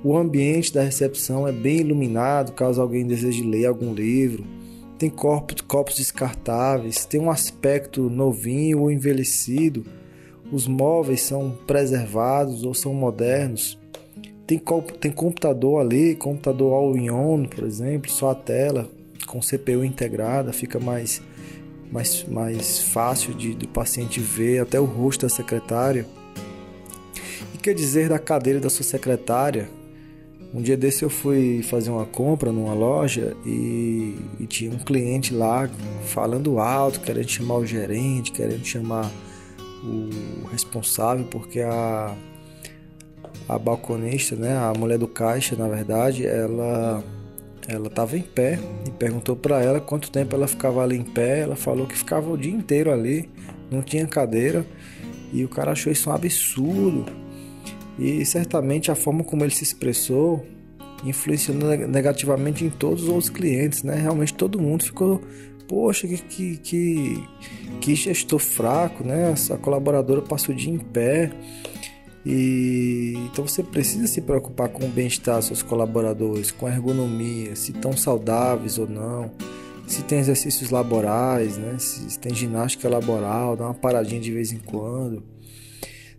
O 0.03 0.17
ambiente 0.17 0.75
da 0.75 0.83
recepção 0.83 1.47
é 1.47 1.53
bem 1.53 1.77
iluminado 1.77 2.51
caso 2.55 2.83
alguém 2.83 3.07
deseje 3.07 3.45
ler 3.45 3.67
algum 3.67 3.95
livro. 3.95 4.45
Tem 4.99 5.09
copos, 5.09 5.61
copos 5.61 5.95
descartáveis, 5.95 7.05
tem 7.05 7.21
um 7.21 7.31
aspecto 7.31 8.11
novinho 8.11 8.81
ou 8.81 8.91
envelhecido 8.91 9.87
os 10.52 10.66
móveis 10.66 11.23
são 11.23 11.57
preservados 11.66 12.64
ou 12.64 12.75
são 12.75 12.92
modernos. 12.92 13.78
Tem, 14.47 14.61
tem 15.00 15.12
computador 15.12 15.80
ali, 15.80 16.16
computador 16.16 16.73
all-in-one, 16.75 17.47
por 17.47 17.64
exemplo, 17.64 18.11
só 18.11 18.30
a 18.30 18.35
tela 18.35 18.88
com 19.26 19.38
CPU 19.38 19.85
integrada, 19.85 20.52
fica 20.52 20.80
mais, 20.80 21.23
mais, 21.90 22.25
mais 22.25 22.80
fácil 22.80 23.33
de, 23.33 23.54
do 23.54 23.69
paciente 23.69 24.19
ver 24.19 24.59
até 24.61 24.80
o 24.80 24.85
rosto 24.85 25.23
da 25.23 25.28
secretária. 25.28 26.04
E 27.54 27.59
quer 27.59 27.75
dizer 27.75 28.09
da 28.09 28.19
cadeira 28.19 28.59
da 28.59 28.69
sua 28.69 28.85
secretária? 28.85 29.69
Um 30.52 30.61
dia 30.61 30.76
desse 30.76 31.04
eu 31.04 31.11
fui 31.11 31.62
fazer 31.62 31.90
uma 31.90 32.04
compra 32.04 32.50
numa 32.50 32.75
loja 32.75 33.37
e, 33.47 34.16
e 34.40 34.47
tinha 34.49 34.73
um 34.73 34.78
cliente 34.78 35.33
lá 35.33 35.71
falando 36.07 36.59
alto, 36.59 36.99
querendo 37.00 37.28
chamar 37.28 37.59
o 37.59 37.64
gerente, 37.64 38.33
querendo 38.33 38.64
chamar 38.64 39.09
o 39.83 40.47
responsável, 40.49 41.25
porque 41.27 41.61
a, 41.61 42.15
a 43.49 43.59
balconista, 43.59 44.37
né, 44.37 44.57
a 44.57 44.73
mulher 44.77 44.99
do 44.99 45.09
caixa, 45.09 45.57
na 45.57 45.69
verdade, 45.69 46.27
ela 46.27 47.03
ela 47.69 47.87
estava 47.87 48.17
em 48.17 48.23
pé 48.23 48.59
e 48.87 48.91
perguntou 48.91 49.37
para 49.37 49.63
ela 49.63 49.81
quanto 49.81 50.11
tempo 50.11 50.35
ela 50.35 50.49
ficava 50.49 50.83
ali 50.83 50.97
em 50.97 51.05
pé. 51.05 51.41
Ela 51.41 51.55
falou 51.55 51.87
que 51.87 51.97
ficava 51.97 52.29
o 52.29 52.37
dia 52.37 52.53
inteiro 52.53 52.91
ali, 52.91 53.29
não 53.71 53.81
tinha 53.81 54.05
cadeira. 54.09 54.67
E 55.33 55.45
o 55.45 55.49
cara 55.49 55.71
achou 55.71 55.93
isso 55.93 56.11
um 56.11 56.13
absurdo. 56.13 57.07
E 57.97 58.25
certamente 58.25 58.91
a 58.91 58.97
forma 58.97 59.23
como 59.23 59.45
ele 59.45 59.55
se 59.55 59.63
expressou 59.63 60.45
influenciou 61.05 61.57
negativamente 61.57 62.65
em 62.65 62.71
todos 62.71 63.05
os 63.05 63.09
outros 63.09 63.31
clientes, 63.31 63.83
né? 63.83 63.95
Realmente 63.95 64.35
todo 64.35 64.61
mundo 64.61 64.85
ficou 64.85 65.23
poxa, 65.71 66.09
que, 66.09 66.19
que, 66.19 66.57
que, 66.57 67.29
que 67.81 67.95
gestor 67.95 68.41
fraco, 68.41 69.05
né? 69.05 69.31
Essa 69.31 69.57
colaboradora 69.57 70.21
passa 70.21 70.50
o 70.50 70.55
dia 70.55 70.73
em 70.73 70.79
pé. 70.79 71.31
E 72.27 73.15
então 73.27 73.47
você 73.47 73.62
precisa 73.62 74.09
se 74.09 74.21
preocupar 74.21 74.69
com 74.69 74.85
o 74.85 74.89
bem-estar 74.89 75.37
dos 75.37 75.47
seus 75.47 75.62
colaboradores, 75.62 76.50
com 76.50 76.67
a 76.67 76.71
ergonomia, 76.71 77.55
se 77.55 77.71
estão 77.71 77.97
saudáveis 77.97 78.79
ou 78.79 78.89
não, 78.89 79.31
se 79.87 80.03
tem 80.03 80.19
exercícios 80.19 80.71
laborais, 80.71 81.57
né? 81.57 81.77
se 81.79 82.19
tem 82.19 82.35
ginástica 82.35 82.89
laboral, 82.89 83.57
dá 83.57 83.65
uma 83.65 83.75
paradinha 83.75 84.21
de 84.21 84.33
vez 84.33 84.53
em 84.53 84.59
quando. 84.59 85.23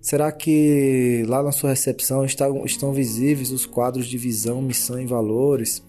Será 0.01 0.31
que 0.31 1.24
lá 1.27 1.43
na 1.43 1.51
sua 1.51 1.70
recepção 1.70 2.25
estão, 2.25 2.65
estão 2.65 2.93
visíveis 2.93 3.51
os 3.51 3.67
quadros 3.67 4.08
de 4.08 4.17
visão, 4.17 4.62
missão 4.62 5.00
e 5.00 5.05
valores? 5.05 5.84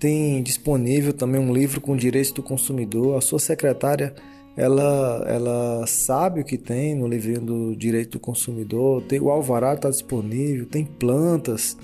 Tem 0.00 0.42
disponível 0.42 1.12
também 1.12 1.38
um 1.38 1.52
livro 1.52 1.80
com 1.80 1.94
direitos 1.94 2.32
do 2.32 2.42
consumidor. 2.42 3.18
A 3.18 3.20
sua 3.20 3.38
secretária 3.38 4.14
ela, 4.56 5.24
ela 5.28 5.86
sabe 5.86 6.40
o 6.40 6.44
que 6.44 6.56
tem 6.58 6.94
no 6.94 7.06
livrinho 7.06 7.40
do 7.40 7.76
direito 7.76 8.12
do 8.12 8.20
consumidor. 8.20 9.02
Tem, 9.02 9.20
o 9.20 9.30
alvará 9.30 9.74
está 9.74 9.90
disponível, 9.90 10.66
tem 10.66 10.84
plantas. 10.84 11.76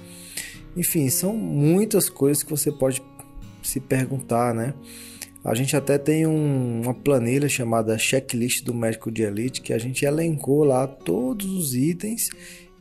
Enfim, 0.74 1.08
são 1.10 1.36
muitas 1.36 2.08
coisas 2.08 2.42
que 2.42 2.50
você 2.50 2.72
pode 2.72 3.02
se 3.62 3.80
perguntar, 3.80 4.54
né? 4.54 4.74
A 5.44 5.54
gente 5.54 5.76
até 5.76 5.96
tem 5.96 6.26
um, 6.26 6.82
uma 6.82 6.94
planilha 6.94 7.48
chamada 7.48 7.96
checklist 7.98 8.64
do 8.64 8.74
médico 8.74 9.12
de 9.12 9.22
elite 9.22 9.60
que 9.60 9.72
a 9.72 9.78
gente 9.78 10.04
elencou 10.04 10.64
lá 10.64 10.86
todos 10.86 11.46
os 11.46 11.74
itens 11.74 12.30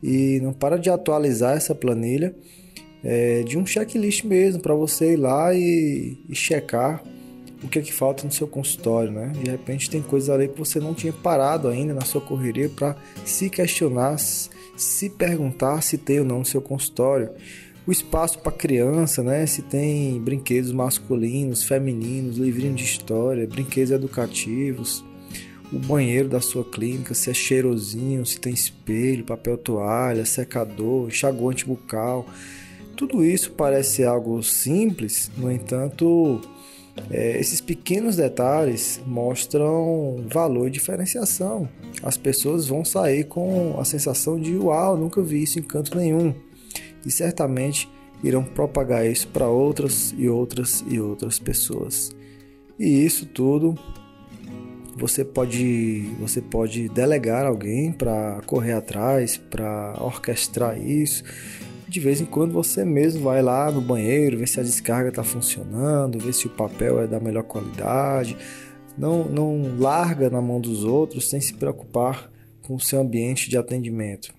e 0.02 0.40
não 0.42 0.52
para 0.52 0.76
de 0.76 0.90
atualizar 0.90 1.56
essa 1.56 1.74
planilha 1.74 2.34
é, 3.08 3.44
de 3.44 3.56
um 3.56 3.64
checklist 3.64 4.24
mesmo 4.24 4.60
para 4.60 4.74
você 4.74 5.12
ir 5.12 5.16
lá 5.16 5.54
e, 5.54 6.18
e 6.28 6.34
checar 6.34 7.00
o 7.62 7.68
que 7.68 7.78
é 7.78 7.82
que 7.82 7.92
falta 7.92 8.24
no 8.26 8.32
seu 8.32 8.48
consultório, 8.48 9.12
né? 9.12 9.32
De 9.42 9.48
repente 9.48 9.88
tem 9.88 10.02
coisas 10.02 10.28
ali 10.28 10.48
que 10.48 10.58
você 10.58 10.80
não 10.80 10.92
tinha 10.92 11.12
parado 11.12 11.68
ainda 11.68 11.94
na 11.94 12.00
sua 12.00 12.20
correria 12.20 12.68
para 12.68 12.96
se 13.24 13.48
questionar, 13.48 14.18
se 14.18 15.08
perguntar 15.08 15.82
se 15.82 15.96
tem 15.96 16.18
ou 16.18 16.26
não 16.26 16.40
no 16.40 16.44
seu 16.44 16.60
consultório. 16.60 17.30
O 17.86 17.92
espaço 17.92 18.40
para 18.40 18.50
criança, 18.50 19.22
né? 19.22 19.46
Se 19.46 19.62
tem 19.62 20.20
brinquedos 20.20 20.72
masculinos, 20.72 21.62
femininos, 21.62 22.38
livrinho 22.38 22.74
de 22.74 22.82
história, 22.82 23.46
brinquedos 23.46 23.92
educativos. 23.92 25.04
O 25.72 25.78
banheiro 25.78 26.28
da 26.28 26.40
sua 26.40 26.64
clínica, 26.64 27.14
se 27.14 27.30
é 27.30 27.34
cheirosinho, 27.34 28.26
se 28.26 28.38
tem 28.40 28.52
espelho, 28.52 29.24
papel 29.24 29.56
toalha, 29.56 30.24
secador, 30.24 31.08
enxaguante 31.08 31.64
bucal 31.64 32.26
tudo 32.96 33.24
isso 33.24 33.52
parece 33.52 34.02
algo 34.04 34.42
simples, 34.42 35.30
no 35.36 35.52
entanto, 35.52 36.40
é, 37.10 37.38
esses 37.38 37.60
pequenos 37.60 38.16
detalhes 38.16 39.00
mostram 39.06 40.24
valor 40.28 40.68
e 40.68 40.70
diferenciação. 40.70 41.68
As 42.02 42.16
pessoas 42.16 42.66
vão 42.66 42.84
sair 42.84 43.24
com 43.24 43.78
a 43.78 43.84
sensação 43.84 44.40
de 44.40 44.56
uau, 44.56 44.96
nunca 44.96 45.22
vi 45.22 45.42
isso 45.42 45.58
em 45.58 45.62
canto 45.62 45.96
nenhum. 45.96 46.34
E 47.04 47.10
certamente 47.10 47.88
irão 48.24 48.42
propagar 48.42 49.06
isso 49.06 49.28
para 49.28 49.46
outras 49.46 50.14
e 50.16 50.28
outras 50.28 50.82
e 50.88 50.98
outras 50.98 51.38
pessoas. 51.38 52.10
E 52.78 53.04
isso 53.04 53.26
tudo 53.26 53.78
você 54.96 55.24
pode 55.24 56.10
você 56.18 56.40
pode 56.40 56.88
delegar 56.88 57.44
alguém 57.44 57.92
para 57.92 58.40
correr 58.46 58.72
atrás, 58.72 59.36
para 59.36 59.94
orquestrar 60.00 60.80
isso. 60.80 61.22
De 61.88 62.00
vez 62.00 62.20
em 62.20 62.24
quando 62.24 62.52
você 62.52 62.84
mesmo 62.84 63.22
vai 63.22 63.40
lá 63.40 63.70
no 63.70 63.80
banheiro, 63.80 64.38
ver 64.38 64.48
se 64.48 64.58
a 64.58 64.62
descarga 64.62 65.10
está 65.10 65.22
funcionando, 65.22 66.18
ver 66.18 66.32
se 66.32 66.46
o 66.46 66.50
papel 66.50 67.00
é 67.00 67.06
da 67.06 67.20
melhor 67.20 67.44
qualidade. 67.44 68.36
Não, 68.98 69.24
não 69.24 69.78
larga 69.78 70.28
na 70.28 70.40
mão 70.40 70.60
dos 70.60 70.82
outros 70.82 71.30
sem 71.30 71.40
se 71.40 71.54
preocupar 71.54 72.30
com 72.62 72.74
o 72.74 72.80
seu 72.80 73.00
ambiente 73.00 73.48
de 73.48 73.56
atendimento, 73.56 74.34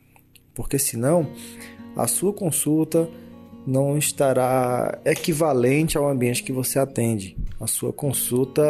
porque 0.54 0.78
senão 0.78 1.28
a 1.96 2.08
sua 2.08 2.34
consulta 2.34 3.08
não 3.66 3.98
estará 3.98 5.00
equivalente 5.06 5.98
ao 5.98 6.10
ambiente 6.10 6.44
que 6.44 6.52
você 6.52 6.80
atende. 6.80 7.38
A 7.60 7.68
sua 7.68 7.94
consulta 7.94 8.64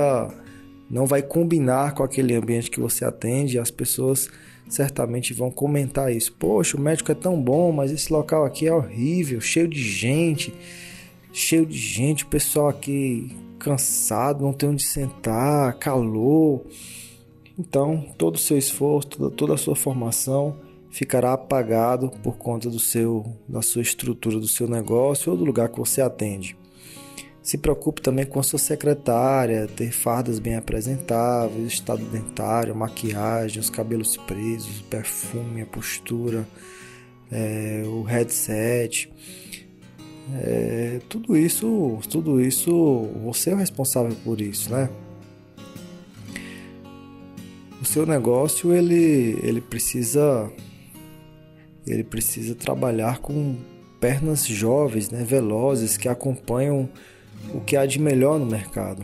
não 0.89 1.05
vai 1.05 1.21
combinar 1.21 1.93
com 1.93 2.03
aquele 2.03 2.35
ambiente 2.35 2.71
que 2.71 2.79
você 2.79 3.05
atende, 3.05 3.59
as 3.59 3.71
pessoas 3.71 4.29
certamente 4.69 5.33
vão 5.33 5.49
comentar 5.49 6.13
isso. 6.13 6.33
Poxa, 6.33 6.77
o 6.77 6.79
médico 6.79 7.11
é 7.11 7.15
tão 7.15 7.41
bom, 7.41 7.71
mas 7.71 7.91
esse 7.91 8.11
local 8.11 8.45
aqui 8.45 8.67
é 8.67 8.73
horrível, 8.73 9.39
cheio 9.39 9.67
de 9.67 9.81
gente, 9.81 10.53
cheio 11.31 11.65
de 11.65 11.77
gente, 11.77 12.23
o 12.23 12.27
pessoal 12.27 12.67
aqui 12.67 13.35
cansado, 13.59 14.43
não 14.43 14.53
tem 14.53 14.69
onde 14.69 14.83
sentar, 14.83 15.73
calor. 15.79 16.61
Então, 17.57 18.05
todo 18.17 18.35
o 18.35 18.39
seu 18.39 18.57
esforço, 18.57 19.09
toda, 19.31 19.53
a 19.53 19.57
sua 19.57 19.75
formação 19.75 20.57
ficará 20.89 21.33
apagado 21.33 22.09
por 22.23 22.37
conta 22.37 22.69
do 22.69 22.79
seu 22.79 23.25
da 23.47 23.61
sua 23.61 23.81
estrutura 23.81 24.39
do 24.39 24.47
seu 24.47 24.67
negócio 24.67 25.31
ou 25.31 25.37
do 25.37 25.45
lugar 25.45 25.69
que 25.69 25.77
você 25.77 26.01
atende. 26.01 26.57
Se 27.47 27.57
preocupe 27.57 28.01
também 28.01 28.25
com 28.25 28.41
a 28.41 28.43
sua 28.43 28.59
secretária, 28.59 29.69
ter 29.73 29.89
fardas 29.89 30.37
bem 30.37 30.57
apresentáveis, 30.57 31.71
estado 31.71 32.03
dentário, 32.03 32.75
maquiagem, 32.75 33.61
os 33.61 33.69
cabelos 33.69 34.17
presos, 34.17 34.81
perfume, 34.81 35.61
a 35.61 35.65
postura, 35.65 36.45
é, 37.31 37.83
o 37.85 38.01
headset. 38.03 39.09
É, 40.41 40.99
tudo 41.07 41.37
isso, 41.37 41.97
tudo 42.09 42.41
isso, 42.41 43.09
você 43.23 43.51
é 43.51 43.53
o 43.53 43.57
responsável 43.57 44.13
por 44.25 44.41
isso, 44.41 44.69
né? 44.69 44.89
O 47.81 47.85
seu 47.85 48.05
negócio 48.05 48.73
ele, 48.73 49.39
ele 49.41 49.61
precisa 49.61 50.51
ele 51.87 52.03
precisa 52.03 52.53
trabalhar 52.53 53.19
com 53.19 53.55
pernas 54.01 54.45
jovens, 54.45 55.09
né, 55.09 55.23
velozes 55.23 55.95
que 55.95 56.09
acompanham 56.09 56.89
o 57.53 57.61
que 57.61 57.75
há 57.75 57.85
de 57.85 57.99
melhor 57.99 58.39
no 58.39 58.45
mercado. 58.45 59.03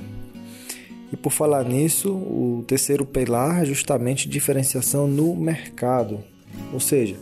E 1.12 1.16
por 1.16 1.32
falar 1.32 1.64
nisso, 1.64 2.12
o 2.12 2.64
terceiro 2.68 3.06
pilar 3.06 3.62
é 3.62 3.66
justamente 3.66 4.28
diferenciação 4.28 5.08
no 5.08 5.36
mercado. 5.36 6.24
Ou 6.74 6.80
seja, 6.80 7.16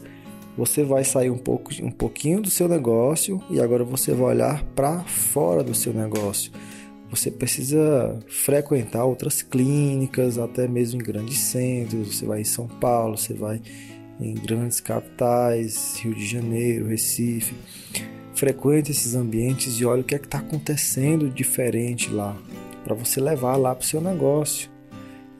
você 0.57 0.83
vai 0.83 1.03
sair 1.03 1.29
um, 1.29 1.37
pouco, 1.37 1.71
um 1.83 1.91
pouquinho 1.91 2.41
do 2.41 2.49
seu 2.49 2.69
negócio 2.69 3.41
e 3.49 3.59
agora 3.59 3.83
você 3.83 4.13
vai 4.13 4.35
olhar 4.35 4.63
para 4.75 5.01
fora 5.01 5.61
do 5.61 5.75
seu 5.75 5.93
negócio. 5.93 6.51
Você 7.09 7.29
precisa 7.29 8.17
frequentar 8.29 9.03
outras 9.03 9.41
clínicas, 9.41 10.37
até 10.37 10.69
mesmo 10.69 11.01
em 11.01 11.03
grandes 11.03 11.39
centros. 11.39 12.15
Você 12.15 12.25
vai 12.25 12.39
em 12.39 12.45
São 12.45 12.67
Paulo, 12.67 13.17
você 13.17 13.33
vai 13.33 13.61
em 14.21 14.33
grandes 14.35 14.79
capitais, 14.79 16.00
Rio 16.00 16.15
de 16.15 16.25
Janeiro, 16.25 16.87
Recife 16.87 17.53
frequente 18.41 18.89
esses 18.89 19.13
ambientes 19.13 19.79
e 19.79 19.85
olhe 19.85 20.01
o 20.01 20.03
que 20.03 20.15
é 20.15 20.17
que 20.17 20.25
está 20.25 20.39
acontecendo 20.39 21.29
diferente 21.29 22.09
lá, 22.09 22.35
para 22.83 22.95
você 22.95 23.21
levar 23.21 23.55
lá 23.55 23.75
para 23.75 23.83
o 23.83 23.87
seu 23.87 24.01
negócio. 24.01 24.67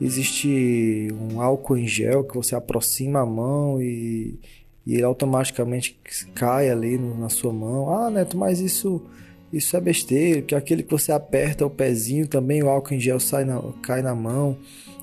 Existe 0.00 1.08
um 1.20 1.40
álcool 1.40 1.76
em 1.76 1.88
gel 1.88 2.22
que 2.22 2.36
você 2.36 2.54
aproxima 2.54 3.18
a 3.18 3.26
mão 3.26 3.82
e, 3.82 4.38
e 4.86 4.94
ele 4.94 5.02
automaticamente 5.02 5.98
cai 6.32 6.70
ali 6.70 6.96
no, 6.96 7.18
na 7.18 7.28
sua 7.28 7.52
mão. 7.52 7.92
Ah, 7.92 8.08
Neto, 8.08 8.36
mas 8.36 8.60
isso 8.60 9.02
isso 9.52 9.76
é 9.76 9.80
besteira, 9.80 10.40
que 10.40 10.54
aquele 10.54 10.84
que 10.84 10.90
você 10.90 11.10
aperta 11.10 11.66
o 11.66 11.70
pezinho 11.70 12.28
também 12.28 12.62
o 12.62 12.68
álcool 12.68 12.94
em 12.94 13.00
gel 13.00 13.18
sai 13.18 13.44
na, 13.44 13.60
cai 13.82 14.00
na 14.00 14.14
mão. 14.14 14.56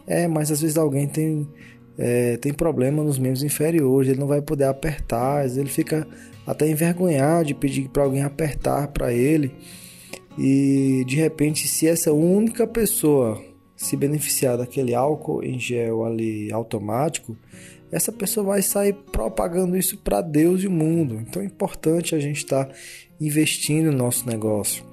É, 0.07 0.25
mas 0.25 0.49
às 0.51 0.62
vezes 0.62 0.77
alguém 0.77 1.05
tem 1.05 1.45
é, 1.97 2.38
tem 2.38 2.53
problema 2.53 3.03
nos 3.03 3.19
membros 3.19 3.43
inferiores, 3.43 4.09
ele 4.09 4.21
não 4.21 4.27
vai 4.27 4.41
poder 4.41 4.63
apertar, 4.63 5.45
ele 5.45 5.67
fica 5.67 6.07
até 6.49 6.67
envergonhado 6.67 7.45
de 7.45 7.53
pedir 7.53 7.89
para 7.89 8.01
alguém 8.01 8.23
apertar 8.23 8.88
para 8.88 9.13
ele. 9.13 9.51
E 10.35 11.03
de 11.05 11.15
repente, 11.15 11.67
se 11.67 11.88
essa 11.88 12.12
única 12.12 12.65
pessoa 12.65 13.39
se 13.77 13.95
beneficiar 13.95 14.57
daquele 14.57 14.95
álcool 14.95 15.43
em 15.43 15.59
gel 15.59 16.03
ali 16.03 16.51
automático, 16.51 17.38
essa 17.91 18.12
pessoa 18.12 18.47
vai 18.47 18.62
sair 18.63 18.93
propagando 18.93 19.77
isso 19.77 19.99
para 19.99 20.21
Deus 20.21 20.63
e 20.63 20.67
o 20.67 20.71
mundo. 20.71 21.19
Então 21.21 21.39
é 21.39 21.45
importante 21.45 22.15
a 22.15 22.19
gente 22.19 22.38
estar 22.38 22.65
tá 22.65 22.73
investindo 23.21 23.91
no 23.91 23.97
nosso 23.99 24.27
negócio. 24.27 24.83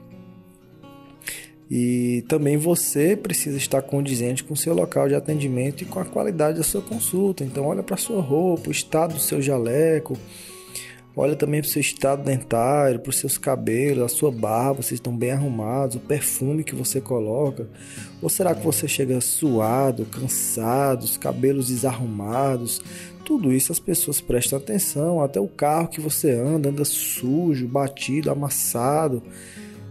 E 1.70 2.22
também 2.28 2.58
você 2.58 3.16
precisa 3.16 3.56
estar 3.56 3.80
condizente 3.80 4.44
com 4.44 4.52
o 4.52 4.56
seu 4.56 4.74
local 4.74 5.08
de 5.08 5.14
atendimento 5.14 5.82
e 5.82 5.86
com 5.86 6.00
a 6.00 6.04
qualidade 6.04 6.58
da 6.58 6.64
sua 6.64 6.82
consulta. 6.82 7.42
Então 7.42 7.64
olha 7.64 7.82
para 7.82 7.96
sua 7.96 8.20
roupa, 8.20 8.68
o 8.68 8.72
estado 8.72 9.14
do 9.14 9.20
seu 9.20 9.40
jaleco, 9.40 10.18
olha 11.16 11.34
também 11.34 11.62
para 11.62 11.68
o 11.68 11.72
seu 11.72 11.80
estado 11.80 12.22
dentário, 12.22 13.00
para 13.00 13.08
os 13.08 13.16
seus 13.16 13.38
cabelos, 13.38 14.04
a 14.04 14.08
sua 14.08 14.30
barba, 14.30 14.82
vocês 14.82 14.98
estão 14.98 15.16
bem 15.16 15.30
arrumados, 15.30 15.96
o 15.96 16.00
perfume 16.00 16.62
que 16.62 16.74
você 16.74 17.00
coloca. 17.00 17.66
Ou 18.20 18.28
será 18.28 18.54
que 18.54 18.62
você 18.62 18.86
chega 18.86 19.18
suado, 19.22 20.04
cansado, 20.04 21.04
os 21.04 21.16
cabelos 21.16 21.68
desarrumados? 21.68 22.82
Tudo 23.24 23.50
isso 23.52 23.72
as 23.72 23.80
pessoas 23.80 24.20
prestam 24.20 24.58
atenção, 24.58 25.22
até 25.22 25.40
o 25.40 25.48
carro 25.48 25.88
que 25.88 26.00
você 26.00 26.30
anda, 26.32 26.68
anda 26.68 26.84
sujo, 26.84 27.66
batido, 27.66 28.30
amassado. 28.30 29.22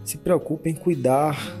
Se 0.04 0.16
preocupe 0.16 0.70
em 0.70 0.74
cuidar 0.74 1.58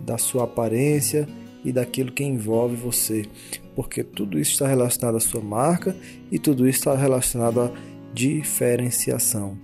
da 0.00 0.16
sua 0.16 0.44
aparência 0.44 1.28
e 1.64 1.72
daquilo 1.72 2.12
que 2.12 2.22
envolve 2.22 2.76
você, 2.76 3.26
porque 3.74 4.04
tudo 4.04 4.38
isso 4.38 4.52
está 4.52 4.68
relacionado 4.68 5.16
à 5.16 5.20
sua 5.20 5.40
marca 5.40 5.94
e 6.30 6.38
tudo 6.38 6.68
isso 6.68 6.78
está 6.78 6.94
relacionado 6.94 7.60
à 7.60 7.72
diferenciação. 8.12 9.58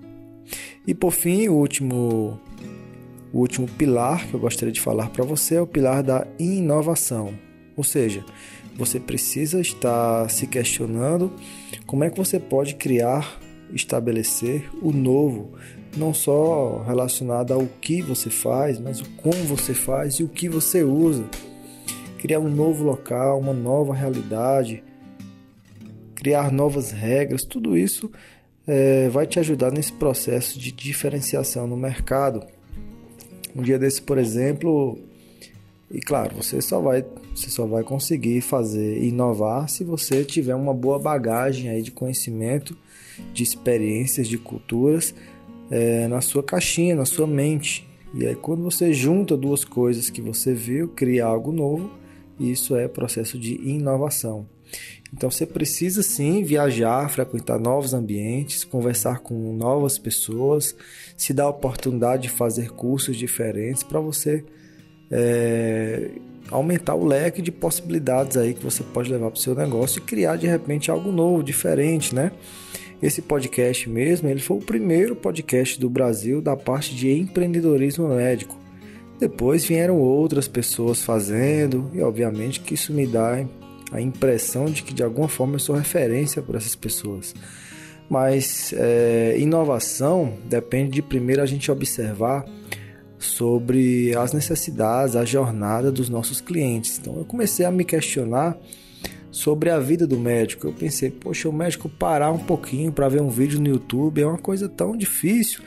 E 0.86 0.94
por 0.94 1.12
fim, 1.12 1.48
o 1.48 1.54
último 1.54 2.40
o 3.34 3.40
último 3.40 3.66
pilar 3.66 4.28
que 4.28 4.34
eu 4.34 4.38
gostaria 4.38 4.72
de 4.72 4.80
falar 4.80 5.10
para 5.10 5.24
você 5.24 5.56
é 5.56 5.60
o 5.60 5.66
pilar 5.66 6.04
da 6.04 6.24
inovação. 6.38 7.34
Ou 7.76 7.82
seja, 7.82 8.24
você 8.76 9.00
precisa 9.00 9.60
estar 9.60 10.30
se 10.30 10.46
questionando 10.46 11.32
como 11.84 12.04
é 12.04 12.10
que 12.10 12.16
você 12.16 12.38
pode 12.38 12.76
criar, 12.76 13.40
estabelecer 13.72 14.70
o 14.80 14.92
novo, 14.92 15.50
não 15.96 16.14
só 16.14 16.84
relacionado 16.84 17.52
ao 17.52 17.66
que 17.80 18.02
você 18.02 18.30
faz, 18.30 18.78
mas 18.78 19.00
o 19.00 19.10
como 19.16 19.42
você 19.44 19.74
faz 19.74 20.14
e 20.14 20.22
o 20.22 20.28
que 20.28 20.48
você 20.48 20.84
usa. 20.84 21.24
Criar 22.18 22.38
um 22.38 22.48
novo 22.48 22.84
local, 22.84 23.40
uma 23.40 23.52
nova 23.52 23.92
realidade, 23.92 24.84
criar 26.14 26.52
novas 26.52 26.92
regras, 26.92 27.44
tudo 27.44 27.76
isso 27.76 28.10
é, 28.66 29.08
vai 29.08 29.26
te 29.26 29.38
ajudar 29.38 29.70
nesse 29.70 29.92
processo 29.92 30.58
de 30.58 30.72
diferenciação 30.72 31.66
no 31.66 31.76
mercado. 31.76 32.42
Um 33.54 33.62
dia 33.62 33.78
desse, 33.78 34.02
por 34.02 34.18
exemplo, 34.18 34.98
e 35.90 36.00
claro, 36.00 36.36
você 36.36 36.60
só 36.60 36.80
vai, 36.80 37.04
você 37.34 37.50
só 37.50 37.66
vai 37.66 37.84
conseguir 37.84 38.40
fazer 38.40 39.02
inovar 39.02 39.68
se 39.68 39.84
você 39.84 40.24
tiver 40.24 40.54
uma 40.54 40.74
boa 40.74 40.98
bagagem 40.98 41.70
aí 41.70 41.82
de 41.82 41.90
conhecimento, 41.90 42.76
de 43.32 43.42
experiências, 43.42 44.26
de 44.26 44.38
culturas 44.38 45.14
é, 45.70 46.08
na 46.08 46.20
sua 46.20 46.42
caixinha, 46.42 46.96
na 46.96 47.04
sua 47.04 47.26
mente. 47.26 47.88
E 48.12 48.26
aí, 48.26 48.34
quando 48.34 48.62
você 48.62 48.92
junta 48.92 49.36
duas 49.36 49.64
coisas 49.64 50.08
que 50.08 50.20
você 50.20 50.54
viu, 50.54 50.88
cria 50.88 51.24
algo 51.24 51.52
novo, 51.52 51.90
isso 52.38 52.76
é 52.76 52.88
processo 52.88 53.38
de 53.38 53.54
inovação. 53.54 54.46
Então, 55.12 55.30
você 55.30 55.46
precisa 55.46 56.02
sim 56.02 56.42
viajar, 56.42 57.08
frequentar 57.08 57.58
novos 57.58 57.94
ambientes, 57.94 58.64
conversar 58.64 59.20
com 59.20 59.54
novas 59.54 59.96
pessoas, 59.96 60.74
se 61.16 61.32
dar 61.32 61.44
a 61.44 61.50
oportunidade 61.50 62.24
de 62.24 62.28
fazer 62.30 62.70
cursos 62.70 63.16
diferentes 63.16 63.82
para 63.82 64.00
você 64.00 64.44
é, 65.10 66.10
aumentar 66.50 66.94
o 66.94 67.04
leque 67.04 67.40
de 67.40 67.52
possibilidades 67.52 68.36
aí 68.36 68.54
que 68.54 68.62
você 68.62 68.82
pode 68.82 69.10
levar 69.10 69.30
para 69.30 69.38
o 69.38 69.40
seu 69.40 69.54
negócio 69.54 69.98
e 69.98 70.02
criar 70.02 70.36
de 70.36 70.46
repente 70.46 70.90
algo 70.90 71.12
novo, 71.12 71.42
diferente, 71.42 72.14
né? 72.14 72.32
Esse 73.02 73.20
podcast 73.20 73.88
mesmo, 73.88 74.28
ele 74.28 74.40
foi 74.40 74.56
o 74.56 74.60
primeiro 74.60 75.14
podcast 75.14 75.78
do 75.78 75.90
Brasil 75.90 76.40
da 76.40 76.56
parte 76.56 76.94
de 76.94 77.10
empreendedorismo 77.10 78.08
médico. 78.08 78.58
Depois 79.18 79.64
vieram 79.64 79.98
outras 79.98 80.48
pessoas 80.48 81.02
fazendo 81.02 81.90
e 81.92 82.00
obviamente 82.00 82.60
que 82.60 82.74
isso 82.74 82.92
me 82.92 83.06
dá 83.06 83.44
a 83.92 84.00
impressão 84.00 84.66
de 84.66 84.82
que 84.82 84.94
de 84.94 85.02
alguma 85.02 85.28
forma 85.28 85.54
eu 85.54 85.58
sou 85.58 85.74
referência 85.74 86.42
para 86.42 86.56
essas 86.56 86.74
pessoas. 86.74 87.34
Mas 88.08 88.72
é, 88.76 89.36
inovação 89.38 90.38
depende 90.44 90.92
de 90.92 91.02
primeiro 91.02 91.42
a 91.42 91.46
gente 91.46 91.70
observar 91.70 92.44
sobre 93.18 94.14
as 94.16 94.32
necessidades, 94.32 95.16
a 95.16 95.24
jornada 95.24 95.90
dos 95.90 96.08
nossos 96.08 96.40
clientes. 96.40 96.98
Então 96.98 97.16
eu 97.16 97.24
comecei 97.24 97.64
a 97.64 97.70
me 97.70 97.84
questionar 97.84 98.56
sobre 99.30 99.70
a 99.70 99.80
vida 99.80 100.06
do 100.06 100.18
médico. 100.18 100.68
Eu 100.68 100.72
pensei, 100.72 101.10
poxa, 101.10 101.48
o 101.48 101.52
médico 101.52 101.88
parar 101.88 102.30
um 102.30 102.38
pouquinho 102.38 102.92
para 102.92 103.08
ver 103.08 103.20
um 103.20 103.30
vídeo 103.30 103.60
no 103.60 103.68
YouTube 103.68 104.22
é 104.22 104.26
uma 104.26 104.38
coisa 104.38 104.68
tão 104.68 104.96
difícil. 104.96 105.60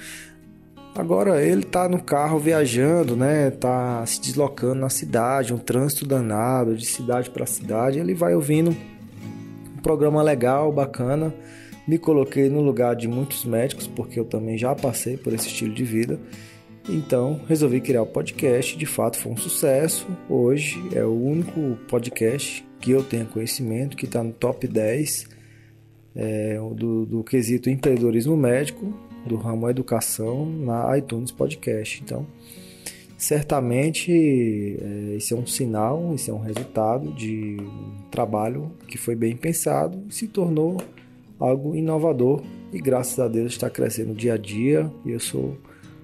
Agora 0.97 1.45
ele 1.45 1.61
tá 1.61 1.87
no 1.87 2.01
carro 2.01 2.39
viajando, 2.39 3.15
né? 3.15 3.51
Tá 3.51 4.03
se 4.07 4.19
deslocando 4.19 4.81
na 4.81 4.89
cidade, 4.89 5.53
um 5.53 5.59
trânsito 5.59 6.07
danado 6.07 6.75
de 6.75 6.87
cidade 6.87 7.29
para 7.29 7.45
cidade. 7.45 7.99
Ele 7.99 8.15
vai 8.15 8.33
ouvindo 8.33 8.71
um 8.71 9.81
programa 9.83 10.23
legal, 10.23 10.71
bacana. 10.71 11.31
Me 11.87 11.99
coloquei 11.99 12.49
no 12.49 12.61
lugar 12.61 12.95
de 12.95 13.07
muitos 13.07 13.45
médicos, 13.45 13.85
porque 13.85 14.19
eu 14.19 14.25
também 14.25 14.57
já 14.57 14.73
passei 14.73 15.17
por 15.17 15.33
esse 15.33 15.45
estilo 15.45 15.71
de 15.71 15.83
vida. 15.83 16.19
Então 16.89 17.41
resolvi 17.47 17.79
criar 17.79 18.01
o 18.01 18.07
podcast. 18.07 18.75
De 18.75 18.87
fato, 18.87 19.19
foi 19.19 19.31
um 19.31 19.37
sucesso. 19.37 20.07
Hoje 20.27 20.81
é 20.95 21.03
o 21.03 21.13
único 21.13 21.77
podcast 21.87 22.67
que 22.81 22.89
eu 22.89 23.03
tenho 23.03 23.27
conhecimento 23.27 23.95
que 23.95 24.05
está 24.05 24.23
no 24.23 24.33
top 24.33 24.65
10 24.67 25.29
é, 26.15 26.59
do, 26.73 27.05
do 27.05 27.23
quesito 27.23 27.69
empreendedorismo 27.69 28.35
médico 28.35 29.06
do 29.27 29.35
ramo 29.35 29.69
educação 29.69 30.45
na 30.45 30.97
iTunes 30.97 31.31
Podcast. 31.31 32.01
Então, 32.03 32.25
certamente 33.17 34.11
é, 34.11 35.15
isso 35.17 35.33
é 35.33 35.37
um 35.37 35.45
sinal, 35.45 36.13
isso 36.13 36.31
é 36.31 36.33
um 36.33 36.39
resultado 36.39 37.11
de 37.13 37.57
um 37.59 38.09
trabalho 38.09 38.71
que 38.87 38.97
foi 38.97 39.15
bem 39.15 39.35
pensado 39.35 40.03
e 40.09 40.13
se 40.13 40.27
tornou 40.27 40.77
algo 41.39 41.75
inovador 41.75 42.41
e 42.71 42.79
graças 42.79 43.19
a 43.19 43.27
Deus 43.27 43.53
está 43.53 43.69
crescendo 43.69 44.13
dia 44.13 44.33
a 44.33 44.37
dia 44.37 44.91
e 45.05 45.11
eu 45.11 45.19
sou 45.19 45.57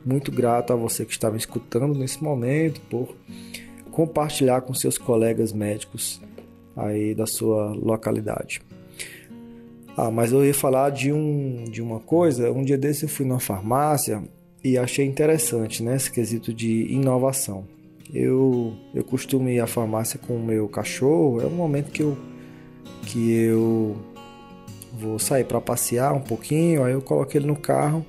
muito 0.06 0.32
grato 0.32 0.74
a 0.74 0.76
você 0.76 1.06
que 1.06 1.12
está 1.12 1.32
me 1.32 1.38
escutando 1.38 1.94
nesse 1.94 2.24
momento 2.24 2.82
por 2.90 3.16
compartilhar 3.92 4.62
com 4.62 4.74
seus 4.74 4.98
colegas 4.98 5.54
médicos 5.54 6.22
aí 6.76 7.14
da 7.14 7.26
sua 7.26 7.68
localidade. 7.74 8.62
Ah, 9.96 10.10
mas 10.10 10.32
eu 10.32 10.44
ia 10.44 10.54
falar 10.54 10.90
de, 10.90 11.12
um, 11.12 11.66
de 11.66 11.82
uma 11.82 12.00
coisa. 12.00 12.52
Um 12.52 12.64
dia 12.64 12.78
desse 12.78 13.04
eu 13.04 13.10
fui 13.10 13.26
numa 13.26 13.40
farmácia 13.40 14.24
e 14.64 14.78
achei 14.78 15.06
interessante, 15.06 15.84
né? 15.84 15.96
Esse 15.96 16.12
quesito 16.12 16.52
de 16.54 16.92
inovação. 16.92 17.68
Eu, 18.12 18.74
eu 18.94 19.04
costumo 19.04 19.50
ir 19.50 19.60
à 19.60 19.68
farmácia 19.68 20.20
com 20.20 20.36
o 20.36 20.44
meu 20.44 20.68
cachorro. 20.68 21.42
É 21.42 21.46
um 21.46 21.52
momento 21.52 21.92
que 21.92 22.02
eu, 22.02 22.18
que 23.04 23.34
eu 23.34 23.96
vou 24.94 25.20
sair 25.20 25.44
para 25.44 25.62
passear 25.62 26.14
um 26.14 26.22
pouquinho. 26.22 26.84
Aí 26.84 26.94
eu 26.94 27.02
coloquei 27.02 27.40
ele 27.40 27.48
no 27.48 27.56
carro 27.56 28.04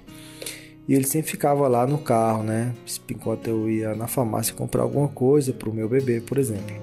e 0.89 0.95
ele 0.95 1.05
sempre 1.05 1.31
ficava 1.31 1.69
lá 1.69 1.87
no 1.87 1.99
carro, 1.99 2.43
né? 2.43 2.75
Enquanto 3.11 3.49
eu 3.49 3.69
ia 3.69 3.95
na 3.95 4.07
farmácia 4.07 4.55
comprar 4.55 4.83
alguma 4.83 5.09
coisa 5.09 5.53
para 5.53 5.69
o 5.69 5.75
meu 5.75 5.89
bebê, 5.89 6.21
por 6.21 6.39
exemplo. 6.39 6.77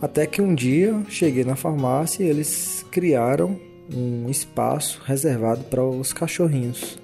Até 0.00 0.26
que 0.26 0.40
um 0.40 0.54
dia 0.54 1.02
cheguei 1.08 1.44
na 1.44 1.56
farmácia 1.56 2.22
e 2.22 2.28
eles 2.28 2.77
criaram 2.88 3.58
um 3.94 4.28
espaço 4.28 5.00
reservado 5.04 5.64
para 5.64 5.82
os 5.82 6.12
cachorrinhos. 6.12 6.98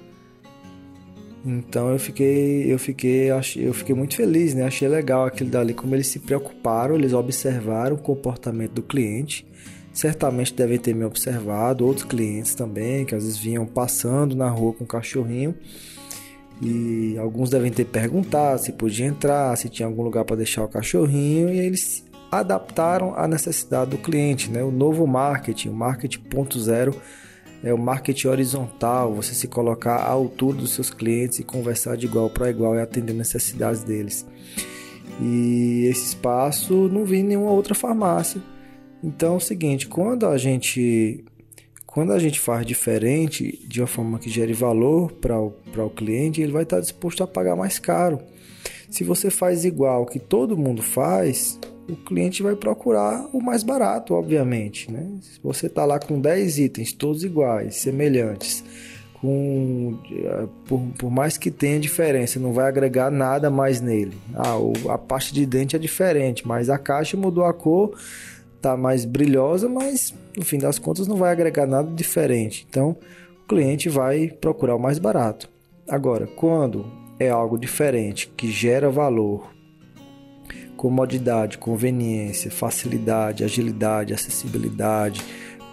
Então 1.45 1.91
eu 1.91 1.99
fiquei, 1.99 2.73
eu 2.73 2.79
fiquei, 2.79 3.29
eu 3.29 3.73
fiquei 3.73 3.93
muito 3.93 4.15
feliz, 4.15 4.55
né? 4.55 4.63
Achei 4.63 4.87
legal 4.87 5.25
aquilo 5.25 5.49
dali, 5.49 5.73
como 5.75 5.93
eles 5.93 6.07
se 6.07 6.19
preocuparam, 6.19 6.95
eles 6.95 7.13
observaram 7.13 7.95
o 7.95 7.99
comportamento 7.99 8.71
do 8.71 8.81
cliente. 8.81 9.45
Certamente 9.93 10.53
devem 10.53 10.77
ter 10.77 10.93
me 10.95 11.05
observado, 11.05 11.85
outros 11.85 12.05
clientes 12.05 12.55
também, 12.55 13.05
que 13.05 13.13
às 13.13 13.23
vezes 13.23 13.37
vinham 13.37 13.65
passando 13.65 14.35
na 14.35 14.49
rua 14.49 14.73
com 14.73 14.83
o 14.83 14.87
cachorrinho. 14.87 15.55
E 16.61 17.15
alguns 17.19 17.49
devem 17.49 17.71
ter 17.71 17.85
perguntado 17.85 18.61
se 18.61 18.71
podia 18.71 19.05
entrar, 19.05 19.55
se 19.57 19.69
tinha 19.69 19.85
algum 19.85 20.03
lugar 20.03 20.25
para 20.25 20.37
deixar 20.37 20.63
o 20.63 20.67
cachorrinho, 20.67 21.49
e 21.49 21.59
eles 21.59 22.04
adaptaram 22.31 23.15
à 23.15 23.27
necessidade 23.27 23.91
do 23.91 23.97
cliente, 23.97 24.49
né? 24.49 24.63
O 24.63 24.71
novo 24.71 25.05
marketing, 25.07 25.69
o 25.69 25.73
marketing 25.73 26.19
ponto 26.21 26.59
zero, 26.59 26.95
é 27.63 27.73
o 27.73 27.77
marketing 27.77 28.27
horizontal, 28.27 29.13
você 29.13 29.33
se 29.33 29.47
colocar 29.47 29.95
à 29.95 30.09
altura 30.09 30.57
dos 30.57 30.71
seus 30.71 30.89
clientes 30.89 31.39
e 31.39 31.43
conversar 31.43 31.97
de 31.97 32.05
igual 32.05 32.29
para 32.29 32.49
igual 32.49 32.75
e 32.75 32.81
atender 32.81 33.13
necessidades 33.13 33.83
deles. 33.83 34.25
E 35.21 35.87
esse 35.89 36.09
espaço 36.09 36.87
não 36.89 37.05
vi 37.05 37.17
em 37.17 37.23
nenhuma 37.23 37.51
outra 37.51 37.73
farmácia. 37.73 38.41
Então 39.03 39.33
é 39.33 39.37
o 39.37 39.39
seguinte, 39.39 39.87
quando 39.87 40.27
a 40.27 40.37
gente 40.37 41.23
quando 41.85 42.11
a 42.11 42.19
gente 42.19 42.41
faz 42.41 42.65
diferente 42.65 43.65
de 43.67 43.79
uma 43.79 43.87
forma 43.87 44.19
que 44.19 44.29
gere 44.29 44.51
valor 44.51 45.13
para 45.13 45.39
o, 45.39 45.55
o 45.77 45.89
cliente, 45.89 46.41
ele 46.41 46.51
vai 46.51 46.63
estar 46.63 46.81
disposto 46.81 47.23
a 47.23 47.27
pagar 47.27 47.55
mais 47.55 47.79
caro. 47.79 48.19
Se 48.89 49.03
você 49.03 49.29
faz 49.29 49.63
igual 49.63 50.05
que 50.05 50.19
todo 50.19 50.57
mundo 50.57 50.83
faz, 50.83 51.57
o 51.87 51.95
cliente 51.95 52.41
vai 52.41 52.55
procurar 52.55 53.27
o 53.31 53.41
mais 53.41 53.63
barato, 53.63 54.13
obviamente. 54.13 54.91
Né? 54.91 55.07
Se 55.21 55.39
você 55.41 55.67
está 55.67 55.85
lá 55.85 55.99
com 55.99 56.19
10 56.19 56.59
itens, 56.59 56.91
todos 56.91 57.23
iguais, 57.23 57.75
semelhantes, 57.75 58.63
com, 59.21 59.97
eh, 60.11 60.47
por, 60.67 60.81
por, 60.97 61.11
mais 61.11 61.37
que 61.37 61.49
tenha 61.49 61.79
diferença, 61.79 62.39
não 62.39 62.53
vai 62.53 62.67
agregar 62.67 63.11
nada 63.11 63.49
mais 63.49 63.81
nele. 63.81 64.17
Ah, 64.33 64.57
a 64.93 64.97
parte 64.97 65.33
de 65.33 65.45
dente 65.45 65.75
é 65.75 65.79
diferente, 65.79 66.47
mas 66.47 66.69
a 66.69 66.77
caixa 66.77 67.15
mudou 67.15 67.45
a 67.45 67.53
cor, 67.53 67.97
está 68.55 68.75
mais 68.75 69.05
brilhosa, 69.05 69.69
mas 69.69 70.13
no 70.35 70.43
fim 70.43 70.57
das 70.57 70.79
contas 70.79 71.07
não 71.07 71.15
vai 71.15 71.31
agregar 71.31 71.65
nada 71.65 71.89
diferente. 71.91 72.67
Então 72.69 72.97
o 73.43 73.47
cliente 73.47 73.89
vai 73.89 74.27
procurar 74.27 74.75
o 74.75 74.79
mais 74.79 74.99
barato. 74.99 75.49
Agora, 75.87 76.27
quando 76.27 76.85
é 77.19 77.29
algo 77.29 77.57
diferente 77.57 78.31
que 78.35 78.51
gera 78.51 78.89
valor 78.89 79.54
comodidade, 80.77 81.57
conveniência, 81.57 82.51
facilidade, 82.51 83.43
agilidade, 83.43 84.13
acessibilidade, 84.13 85.21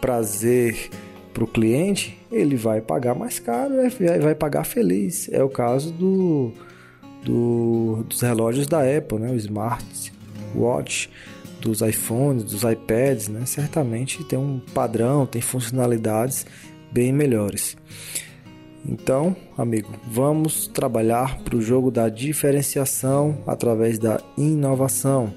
prazer 0.00 0.90
para 1.32 1.44
o 1.44 1.46
cliente, 1.46 2.18
ele 2.30 2.56
vai 2.56 2.80
pagar 2.80 3.14
mais 3.14 3.38
caro, 3.38 3.74
vai 4.20 4.34
pagar 4.34 4.64
feliz. 4.64 5.28
É 5.32 5.42
o 5.42 5.48
caso 5.48 5.92
do, 5.92 6.52
do 7.24 8.04
dos 8.08 8.20
relógios 8.20 8.66
da 8.66 8.80
Apple, 8.80 9.18
né? 9.18 9.30
o 9.30 9.36
Smart 9.36 10.12
Watch, 10.54 11.10
dos 11.60 11.80
iPhones, 11.80 12.44
dos 12.44 12.62
iPads, 12.64 13.28
né? 13.28 13.46
certamente 13.46 14.22
tem 14.24 14.38
um 14.38 14.60
padrão, 14.74 15.24
tem 15.24 15.40
funcionalidades 15.40 16.44
bem 16.90 17.12
melhores. 17.12 17.76
Então, 18.84 19.36
amigo, 19.56 19.88
vamos 20.06 20.66
trabalhar 20.66 21.38
para 21.40 21.56
o 21.56 21.62
jogo 21.62 21.90
da 21.90 22.08
diferenciação 22.08 23.38
através 23.46 23.98
da 23.98 24.20
inovação. 24.36 25.32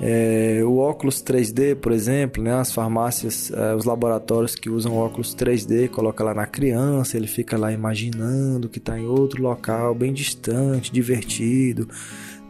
É, 0.00 0.60
o 0.64 0.78
óculos 0.78 1.22
3D, 1.22 1.76
por 1.76 1.92
exemplo, 1.92 2.42
né, 2.42 2.52
as 2.52 2.72
farmácias, 2.72 3.50
é, 3.52 3.74
os 3.74 3.84
laboratórios 3.84 4.54
que 4.54 4.68
usam 4.68 4.96
óculos 4.96 5.34
3D, 5.34 5.88
coloca 5.88 6.22
lá 6.24 6.34
na 6.34 6.46
criança, 6.46 7.16
ele 7.16 7.28
fica 7.28 7.56
lá 7.56 7.72
imaginando 7.72 8.68
que 8.68 8.78
está 8.78 8.98
em 8.98 9.06
outro 9.06 9.40
local, 9.40 9.94
bem 9.94 10.12
distante, 10.12 10.92
divertido, 10.92 11.88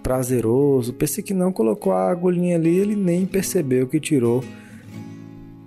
prazeroso. 0.02 0.94
Pensei 0.94 1.22
que 1.22 1.34
não 1.34 1.52
colocou 1.52 1.92
a 1.92 2.10
agulhinha 2.10 2.56
ali, 2.56 2.76
ele 2.78 2.96
nem 2.96 3.26
percebeu 3.26 3.86
que 3.86 4.00
tirou 4.00 4.42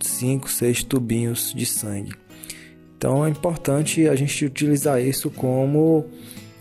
5, 0.02 0.50
6 0.50 0.84
tubinhos 0.84 1.54
de 1.56 1.66
sangue. 1.66 2.27
Então 2.98 3.24
é 3.26 3.30
importante 3.30 4.08
a 4.08 4.16
gente 4.16 4.46
utilizar 4.46 5.00
isso 5.00 5.30
como 5.30 6.06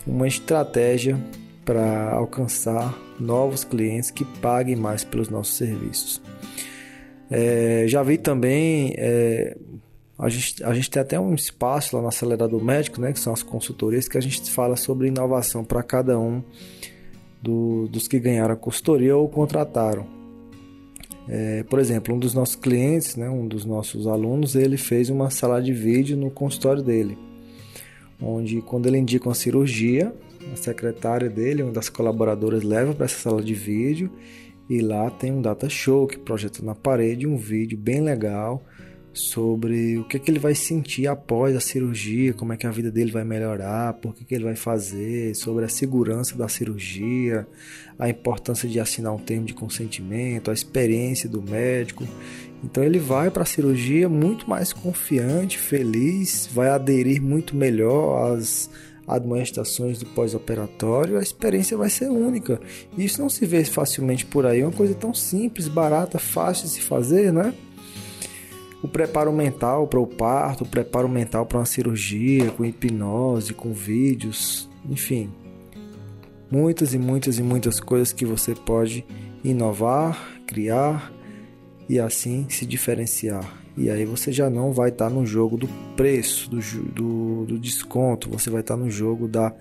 uma 0.05 0.27
estratégia 0.27 1.19
para 1.65 2.11
alcançar 2.11 2.97
novos 3.19 3.63
clientes 3.63 4.11
que 4.11 4.23
paguem 4.23 4.75
mais 4.75 5.03
pelos 5.03 5.29
nossos 5.29 5.57
serviços. 5.57 6.21
É, 7.29 7.85
já 7.87 8.03
vi 8.03 8.17
também, 8.17 8.93
é, 8.97 9.57
a, 10.17 10.29
gente, 10.29 10.63
a 10.63 10.73
gente 10.73 10.89
tem 10.89 11.01
até 11.01 11.19
um 11.19 11.33
espaço 11.33 11.95
lá 11.95 12.01
no 12.01 12.07
Acelerador 12.07 12.63
Médico, 12.63 13.01
né, 13.01 13.11
que 13.11 13.19
são 13.19 13.33
as 13.33 13.43
consultorias, 13.43 14.07
que 14.07 14.17
a 14.17 14.21
gente 14.21 14.49
fala 14.51 14.75
sobre 14.75 15.07
inovação 15.07 15.65
para 15.65 15.83
cada 15.83 16.17
um 16.17 16.41
do, 17.41 17.87
dos 17.87 18.07
que 18.07 18.19
ganharam 18.19 18.53
a 18.53 18.57
consultoria 18.57 19.17
ou 19.17 19.27
contrataram. 19.27 20.16
É, 21.29 21.63
por 21.63 21.79
exemplo, 21.79 22.15
um 22.15 22.19
dos 22.19 22.33
nossos 22.33 22.55
clientes, 22.55 23.15
né, 23.15 23.29
um 23.29 23.47
dos 23.47 23.65
nossos 23.65 24.07
alunos, 24.07 24.55
ele 24.55 24.77
fez 24.77 25.09
uma 25.09 25.29
sala 25.29 25.61
de 25.61 25.73
vídeo 25.73 26.15
no 26.15 26.31
consultório 26.31 26.81
dele, 26.81 27.17
onde 28.21 28.61
quando 28.61 28.87
ele 28.87 28.97
indica 28.97 29.27
uma 29.27 29.35
cirurgia, 29.35 30.13
a 30.53 30.55
secretária 30.55 31.29
dele, 31.29 31.63
uma 31.63 31.73
das 31.73 31.89
colaboradoras, 31.89 32.63
leva 32.63 32.93
para 32.93 33.05
essa 33.05 33.19
sala 33.19 33.43
de 33.43 33.53
vídeo 33.53 34.09
e 34.69 34.79
lá 34.79 35.09
tem 35.09 35.31
um 35.31 35.41
data 35.41 35.67
show 35.69 36.07
que 36.07 36.17
projeta 36.17 36.63
na 36.63 36.73
parede 36.73 37.27
um 37.27 37.37
vídeo 37.37 37.77
bem 37.77 38.01
legal 38.01 38.63
sobre 39.17 39.97
o 39.97 40.03
que, 40.03 40.17
é 40.17 40.19
que 40.19 40.29
ele 40.29 40.39
vai 40.39 40.55
sentir 40.55 41.07
após 41.07 41.55
a 41.55 41.59
cirurgia, 41.59 42.33
como 42.33 42.53
é 42.53 42.57
que 42.57 42.67
a 42.67 42.71
vida 42.71 42.91
dele 42.91 43.11
vai 43.11 43.23
melhorar, 43.23 43.93
por 43.93 44.13
que, 44.15 44.23
que 44.23 44.35
ele 44.35 44.43
vai 44.43 44.55
fazer, 44.55 45.35
sobre 45.35 45.65
a 45.65 45.69
segurança 45.69 46.37
da 46.37 46.47
cirurgia, 46.47 47.47
a 47.97 48.09
importância 48.09 48.69
de 48.69 48.79
assinar 48.79 49.13
um 49.13 49.19
termo 49.19 49.45
de 49.45 49.53
consentimento, 49.53 50.51
a 50.51 50.53
experiência 50.53 51.27
do 51.27 51.41
médico. 51.41 52.07
Então 52.63 52.83
ele 52.83 52.99
vai 52.99 53.29
para 53.29 53.43
a 53.43 53.45
cirurgia 53.45 54.07
muito 54.07 54.49
mais 54.49 54.71
confiante, 54.71 55.57
feliz, 55.57 56.47
vai 56.51 56.69
aderir 56.69 57.21
muito 57.21 57.55
melhor 57.55 58.33
às, 58.33 58.69
admoestações 59.07 59.99
do 59.99 60.05
pós-operatório, 60.07 61.17
a 61.17 61.21
experiência 61.21 61.77
vai 61.77 61.89
ser 61.89 62.09
única. 62.09 62.59
Isso 62.97 63.21
não 63.21 63.29
se 63.29 63.45
vê 63.45 63.63
facilmente 63.63 64.25
por 64.25 64.45
aí, 64.45 64.59
é 64.59 64.65
uma 64.65 64.73
coisa 64.73 64.93
tão 64.93 65.13
simples, 65.13 65.69
barata, 65.69 66.19
fácil 66.19 66.65
de 66.65 66.71
se 66.71 66.81
fazer, 66.81 67.31
né? 67.31 67.53
O 68.81 68.87
preparo 68.87 69.33
mental 69.33 69.87
para 69.87 69.99
o 69.99 70.05
parto, 70.05 70.63
o 70.63 70.67
preparo 70.67 71.09
mental 71.09 71.45
para 71.45 71.57
uma 71.57 71.65
cirurgia, 71.65 72.51
com 72.51 72.63
hipnose, 72.63 73.53
com 73.53 73.73
vídeos, 73.73 74.69
enfim. 74.87 75.31
Muitas 76.49 76.93
e 76.93 76.97
muitas 76.97 77.39
e 77.39 77.43
muitas 77.43 77.79
coisas 77.79 78.13
que 78.13 78.25
você 78.25 78.53
pode 78.53 79.03
inovar, 79.43 80.41
criar 80.45 81.11
e 81.89 81.99
assim 81.99 82.47
se 82.49 82.65
diferenciar. 82.65 83.61
E 83.75 83.89
aí 83.89 84.05
você 84.05 84.31
já 84.31 84.49
não 84.49 84.71
vai 84.71 84.89
estar 84.89 85.09
tá 85.09 85.13
no 85.13 85.25
jogo 85.25 85.57
do 85.57 85.67
preço, 85.95 86.49
do, 86.49 86.59
do, 86.91 87.45
do 87.45 87.59
desconto, 87.59 88.29
você 88.29 88.49
vai 88.49 88.61
estar 88.61 88.75
tá 88.75 88.83
no 88.83 88.89
jogo 88.89 89.27
da 89.27 89.53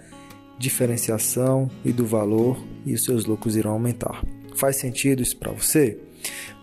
diferenciação 0.58 1.70
e 1.84 1.92
do 1.92 2.06
valor 2.06 2.58
e 2.84 2.94
os 2.94 3.04
seus 3.04 3.24
lucros 3.24 3.56
irão 3.56 3.72
aumentar. 3.72 4.24
Faz 4.54 4.76
sentido 4.76 5.22
isso 5.22 5.36
para 5.36 5.52
você? 5.52 5.98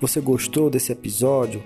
Você 0.01 0.19
gostou 0.19 0.69
desse 0.69 0.91
episódio? 0.91 1.63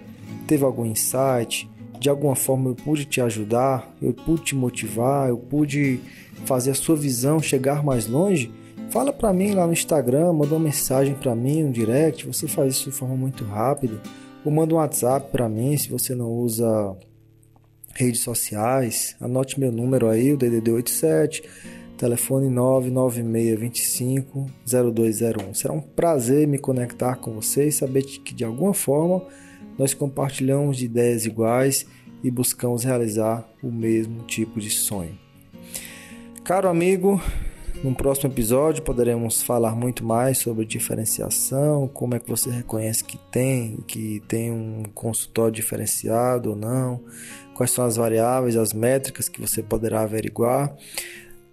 Teve 0.47 0.63
algum 0.63 0.85
insight? 0.85 1.69
De 1.99 2.09
alguma 2.09 2.35
forma 2.35 2.69
eu 2.69 2.75
pude 2.75 3.05
te 3.05 3.19
ajudar? 3.19 3.91
Eu 4.01 4.13
pude 4.13 4.43
te 4.43 4.55
motivar? 4.55 5.29
Eu 5.29 5.37
pude 5.37 5.99
fazer 6.45 6.71
a 6.71 6.75
sua 6.75 6.95
visão 6.95 7.41
chegar 7.41 7.83
mais 7.83 8.07
longe? 8.07 8.49
Fala 8.89 9.11
para 9.11 9.33
mim 9.33 9.53
lá 9.53 9.67
no 9.67 9.73
Instagram, 9.73 10.31
manda 10.31 10.55
uma 10.55 10.61
mensagem 10.61 11.13
para 11.13 11.35
mim, 11.35 11.65
um 11.65 11.71
direct. 11.71 12.25
Você 12.25 12.47
faz 12.47 12.75
isso 12.75 12.89
de 12.89 12.95
forma 12.95 13.15
muito 13.15 13.43
rápida 13.43 14.01
ou 14.45 14.51
manda 14.51 14.73
um 14.73 14.77
WhatsApp 14.77 15.29
para 15.29 15.49
mim 15.49 15.75
se 15.75 15.89
você 15.89 16.15
não 16.15 16.31
usa 16.31 16.95
redes 17.93 18.21
sociais. 18.21 19.17
Anote 19.19 19.59
meu 19.59 19.73
número 19.73 20.07
aí, 20.07 20.31
o 20.31 20.37
DDD 20.37 20.71
87, 20.71 21.43
telefone 21.97 22.49
99625 22.49 24.49
0201. 24.65 25.53
Será 25.53 25.73
um 25.73 25.81
prazer 25.81 26.47
me 26.47 26.57
conectar 26.57 27.17
com 27.17 27.33
você 27.33 27.67
e 27.67 27.71
saber 27.71 28.03
que 28.03 28.33
de 28.33 28.45
alguma 28.45 28.73
forma 28.73 29.21
nós 29.77 29.93
compartilhamos 29.93 30.77
de 30.77 30.85
ideias 30.85 31.25
iguais 31.25 31.85
e 32.23 32.31
buscamos 32.31 32.83
realizar 32.83 33.47
o 33.61 33.71
mesmo 33.71 34.23
tipo 34.23 34.59
de 34.59 34.69
sonho. 34.69 35.17
Caro 36.43 36.67
amigo, 36.67 37.21
no 37.83 37.93
próximo 37.93 38.31
episódio 38.31 38.81
poderemos 38.81 39.43
falar 39.43 39.75
muito 39.75 40.03
mais 40.03 40.39
sobre 40.39 40.65
diferenciação, 40.65 41.87
como 41.87 42.15
é 42.15 42.19
que 42.19 42.29
você 42.29 42.49
reconhece 42.49 43.03
que 43.03 43.17
tem, 43.31 43.77
que 43.87 44.21
tem 44.27 44.51
um 44.51 44.83
consultório 44.95 45.53
diferenciado 45.53 46.51
ou 46.51 46.55
não, 46.55 47.03
quais 47.53 47.71
são 47.71 47.85
as 47.85 47.95
variáveis, 47.95 48.55
as 48.55 48.73
métricas 48.73 49.29
que 49.29 49.39
você 49.39 49.61
poderá 49.61 50.01
averiguar. 50.01 50.75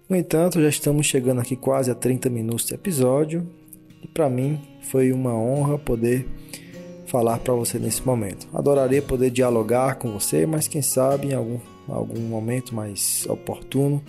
No 0.09 0.15
entanto, 0.15 0.61
já 0.61 0.69
estamos 0.69 1.05
chegando 1.05 1.41
aqui 1.41 1.55
quase 1.55 1.91
a 1.91 1.95
30 1.95 2.29
minutos 2.29 2.65
de 2.65 2.73
episódio 2.73 3.47
e 4.01 4.07
para 4.07 4.29
mim 4.29 4.59
foi 4.81 5.11
uma 5.11 5.33
honra 5.33 5.77
poder 5.77 6.27
falar 7.05 7.39
para 7.39 7.53
você 7.53 7.77
nesse 7.79 8.05
momento. 8.05 8.47
Adoraria 8.53 9.01
poder 9.01 9.29
dialogar 9.29 9.95
com 9.95 10.11
você, 10.11 10.45
mas 10.45 10.67
quem 10.67 10.81
sabe 10.81 11.29
em 11.29 11.33
algum, 11.33 11.59
algum 11.87 12.19
momento 12.21 12.73
mais 12.73 13.25
oportuno 13.29 14.03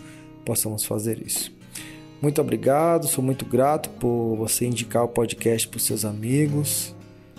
possamos 0.44 0.84
fazer 0.84 1.20
isso. 1.24 1.54
Muito 2.22 2.40
obrigado, 2.40 3.06
sou 3.06 3.22
muito 3.22 3.44
grato 3.44 3.90
por 3.90 4.36
você 4.36 4.66
indicar 4.66 5.04
o 5.04 5.08
podcast 5.08 5.68
para 5.68 5.76
os 5.76 5.84
seus 5.84 6.04
amigos. 6.04 6.94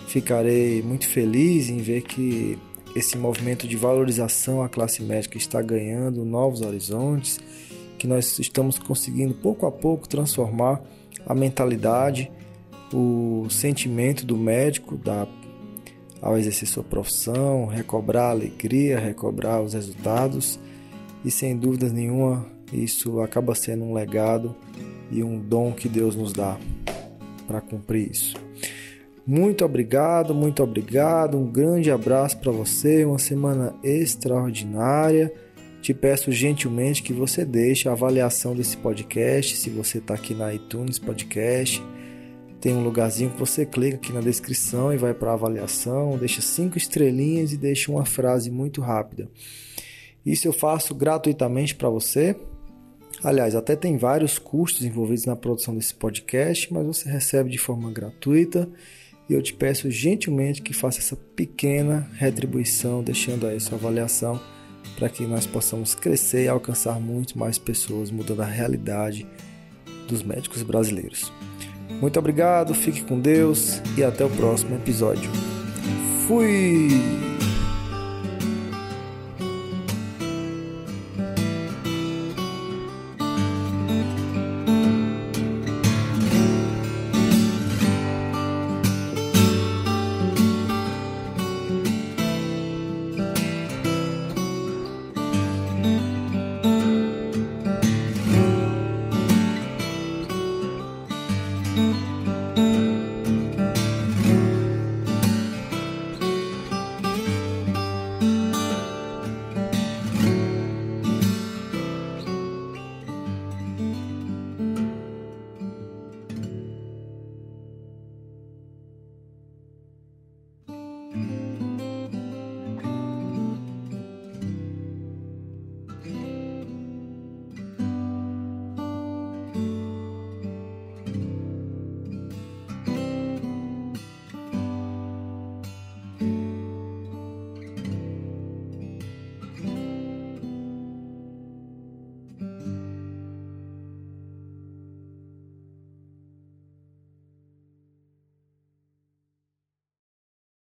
Ficarei 0.06 0.82
muito 0.82 1.08
feliz 1.08 1.68
em 1.68 1.78
ver 1.78 2.02
que 2.02 2.58
esse 2.94 3.18
movimento 3.18 3.66
de 3.66 3.76
valorização 3.76 4.62
à 4.62 4.68
classe 4.68 5.02
médica 5.02 5.36
está 5.36 5.60
ganhando 5.60 6.24
novos 6.24 6.62
horizontes, 6.62 7.38
que 7.98 8.06
nós 8.06 8.38
estamos 8.38 8.78
conseguindo 8.78 9.34
pouco 9.34 9.66
a 9.66 9.72
pouco 9.72 10.08
transformar 10.08 10.80
a 11.26 11.34
mentalidade, 11.34 12.30
o 12.92 13.46
sentimento 13.50 14.24
do 14.24 14.36
médico 14.36 14.96
da, 14.96 15.26
ao 16.20 16.36
exercer 16.36 16.68
sua 16.68 16.82
profissão, 16.82 17.66
recobrar 17.66 18.24
a 18.24 18.30
alegria, 18.30 18.98
recobrar 18.98 19.62
os 19.62 19.74
resultados 19.74 20.58
e 21.24 21.30
sem 21.30 21.56
dúvidas 21.56 21.92
nenhuma 21.92 22.46
isso 22.72 23.20
acaba 23.20 23.54
sendo 23.54 23.84
um 23.84 23.94
legado 23.94 24.54
e 25.10 25.22
um 25.22 25.38
dom 25.38 25.72
que 25.72 25.88
Deus 25.88 26.14
nos 26.14 26.32
dá 26.32 26.58
para 27.46 27.60
cumprir 27.60 28.10
isso. 28.10 28.36
Muito 29.26 29.64
obrigado, 29.64 30.34
muito 30.34 30.62
obrigado. 30.62 31.38
Um 31.38 31.46
grande 31.46 31.90
abraço 31.90 32.38
para 32.38 32.52
você, 32.52 33.04
uma 33.04 33.18
semana 33.18 33.74
extraordinária. 33.82 35.32
Te 35.80 35.94
peço 35.94 36.32
gentilmente 36.32 37.02
que 37.02 37.12
você 37.12 37.44
deixe 37.44 37.88
a 37.88 37.92
avaliação 37.92 38.54
desse 38.54 38.76
podcast. 38.76 39.56
Se 39.56 39.70
você 39.70 39.98
está 39.98 40.14
aqui 40.14 40.34
na 40.34 40.52
iTunes 40.52 40.98
Podcast, 40.98 41.82
tem 42.60 42.74
um 42.74 42.82
lugarzinho 42.82 43.30
que 43.30 43.38
você 43.38 43.64
clica 43.64 43.96
aqui 43.96 44.12
na 44.12 44.20
descrição 44.20 44.92
e 44.92 44.96
vai 44.96 45.14
para 45.14 45.32
avaliação. 45.32 46.18
Deixa 46.18 46.40
cinco 46.40 46.76
estrelinhas 46.76 47.52
e 47.52 47.56
deixa 47.56 47.90
uma 47.90 48.04
frase 48.04 48.50
muito 48.50 48.80
rápida. 48.80 49.28
Isso 50.26 50.48
eu 50.48 50.52
faço 50.52 50.94
gratuitamente 50.94 51.74
para 51.74 51.88
você. 51.88 52.36
Aliás, 53.22 53.54
até 53.54 53.74
tem 53.74 53.96
vários 53.96 54.38
custos 54.38 54.84
envolvidos 54.84 55.24
na 55.24 55.36
produção 55.36 55.74
desse 55.74 55.94
podcast, 55.94 56.72
mas 56.72 56.86
você 56.86 57.08
recebe 57.08 57.50
de 57.50 57.58
forma 57.58 57.90
gratuita 57.90 58.68
e 59.28 59.34
eu 59.34 59.42
te 59.42 59.52
peço 59.52 59.90
gentilmente 59.90 60.62
que 60.62 60.72
faça 60.72 60.98
essa 60.98 61.16
pequena 61.16 62.08
retribuição, 62.14 63.02
deixando 63.02 63.46
aí 63.46 63.60
sua 63.60 63.76
avaliação 63.76 64.40
para 64.96 65.08
que 65.08 65.24
nós 65.26 65.46
possamos 65.46 65.94
crescer 65.94 66.44
e 66.44 66.48
alcançar 66.48 66.98
muito 66.98 67.38
mais 67.38 67.58
pessoas, 67.58 68.10
mudando 68.10 68.42
a 68.42 68.46
realidade 68.46 69.26
dos 70.08 70.22
médicos 70.22 70.62
brasileiros. 70.62 71.32
Muito 72.00 72.18
obrigado, 72.18 72.74
fique 72.74 73.02
com 73.02 73.18
Deus 73.18 73.82
e 73.96 74.04
até 74.04 74.24
o 74.24 74.30
próximo 74.30 74.76
episódio. 74.76 75.30
Fui! 76.26 77.37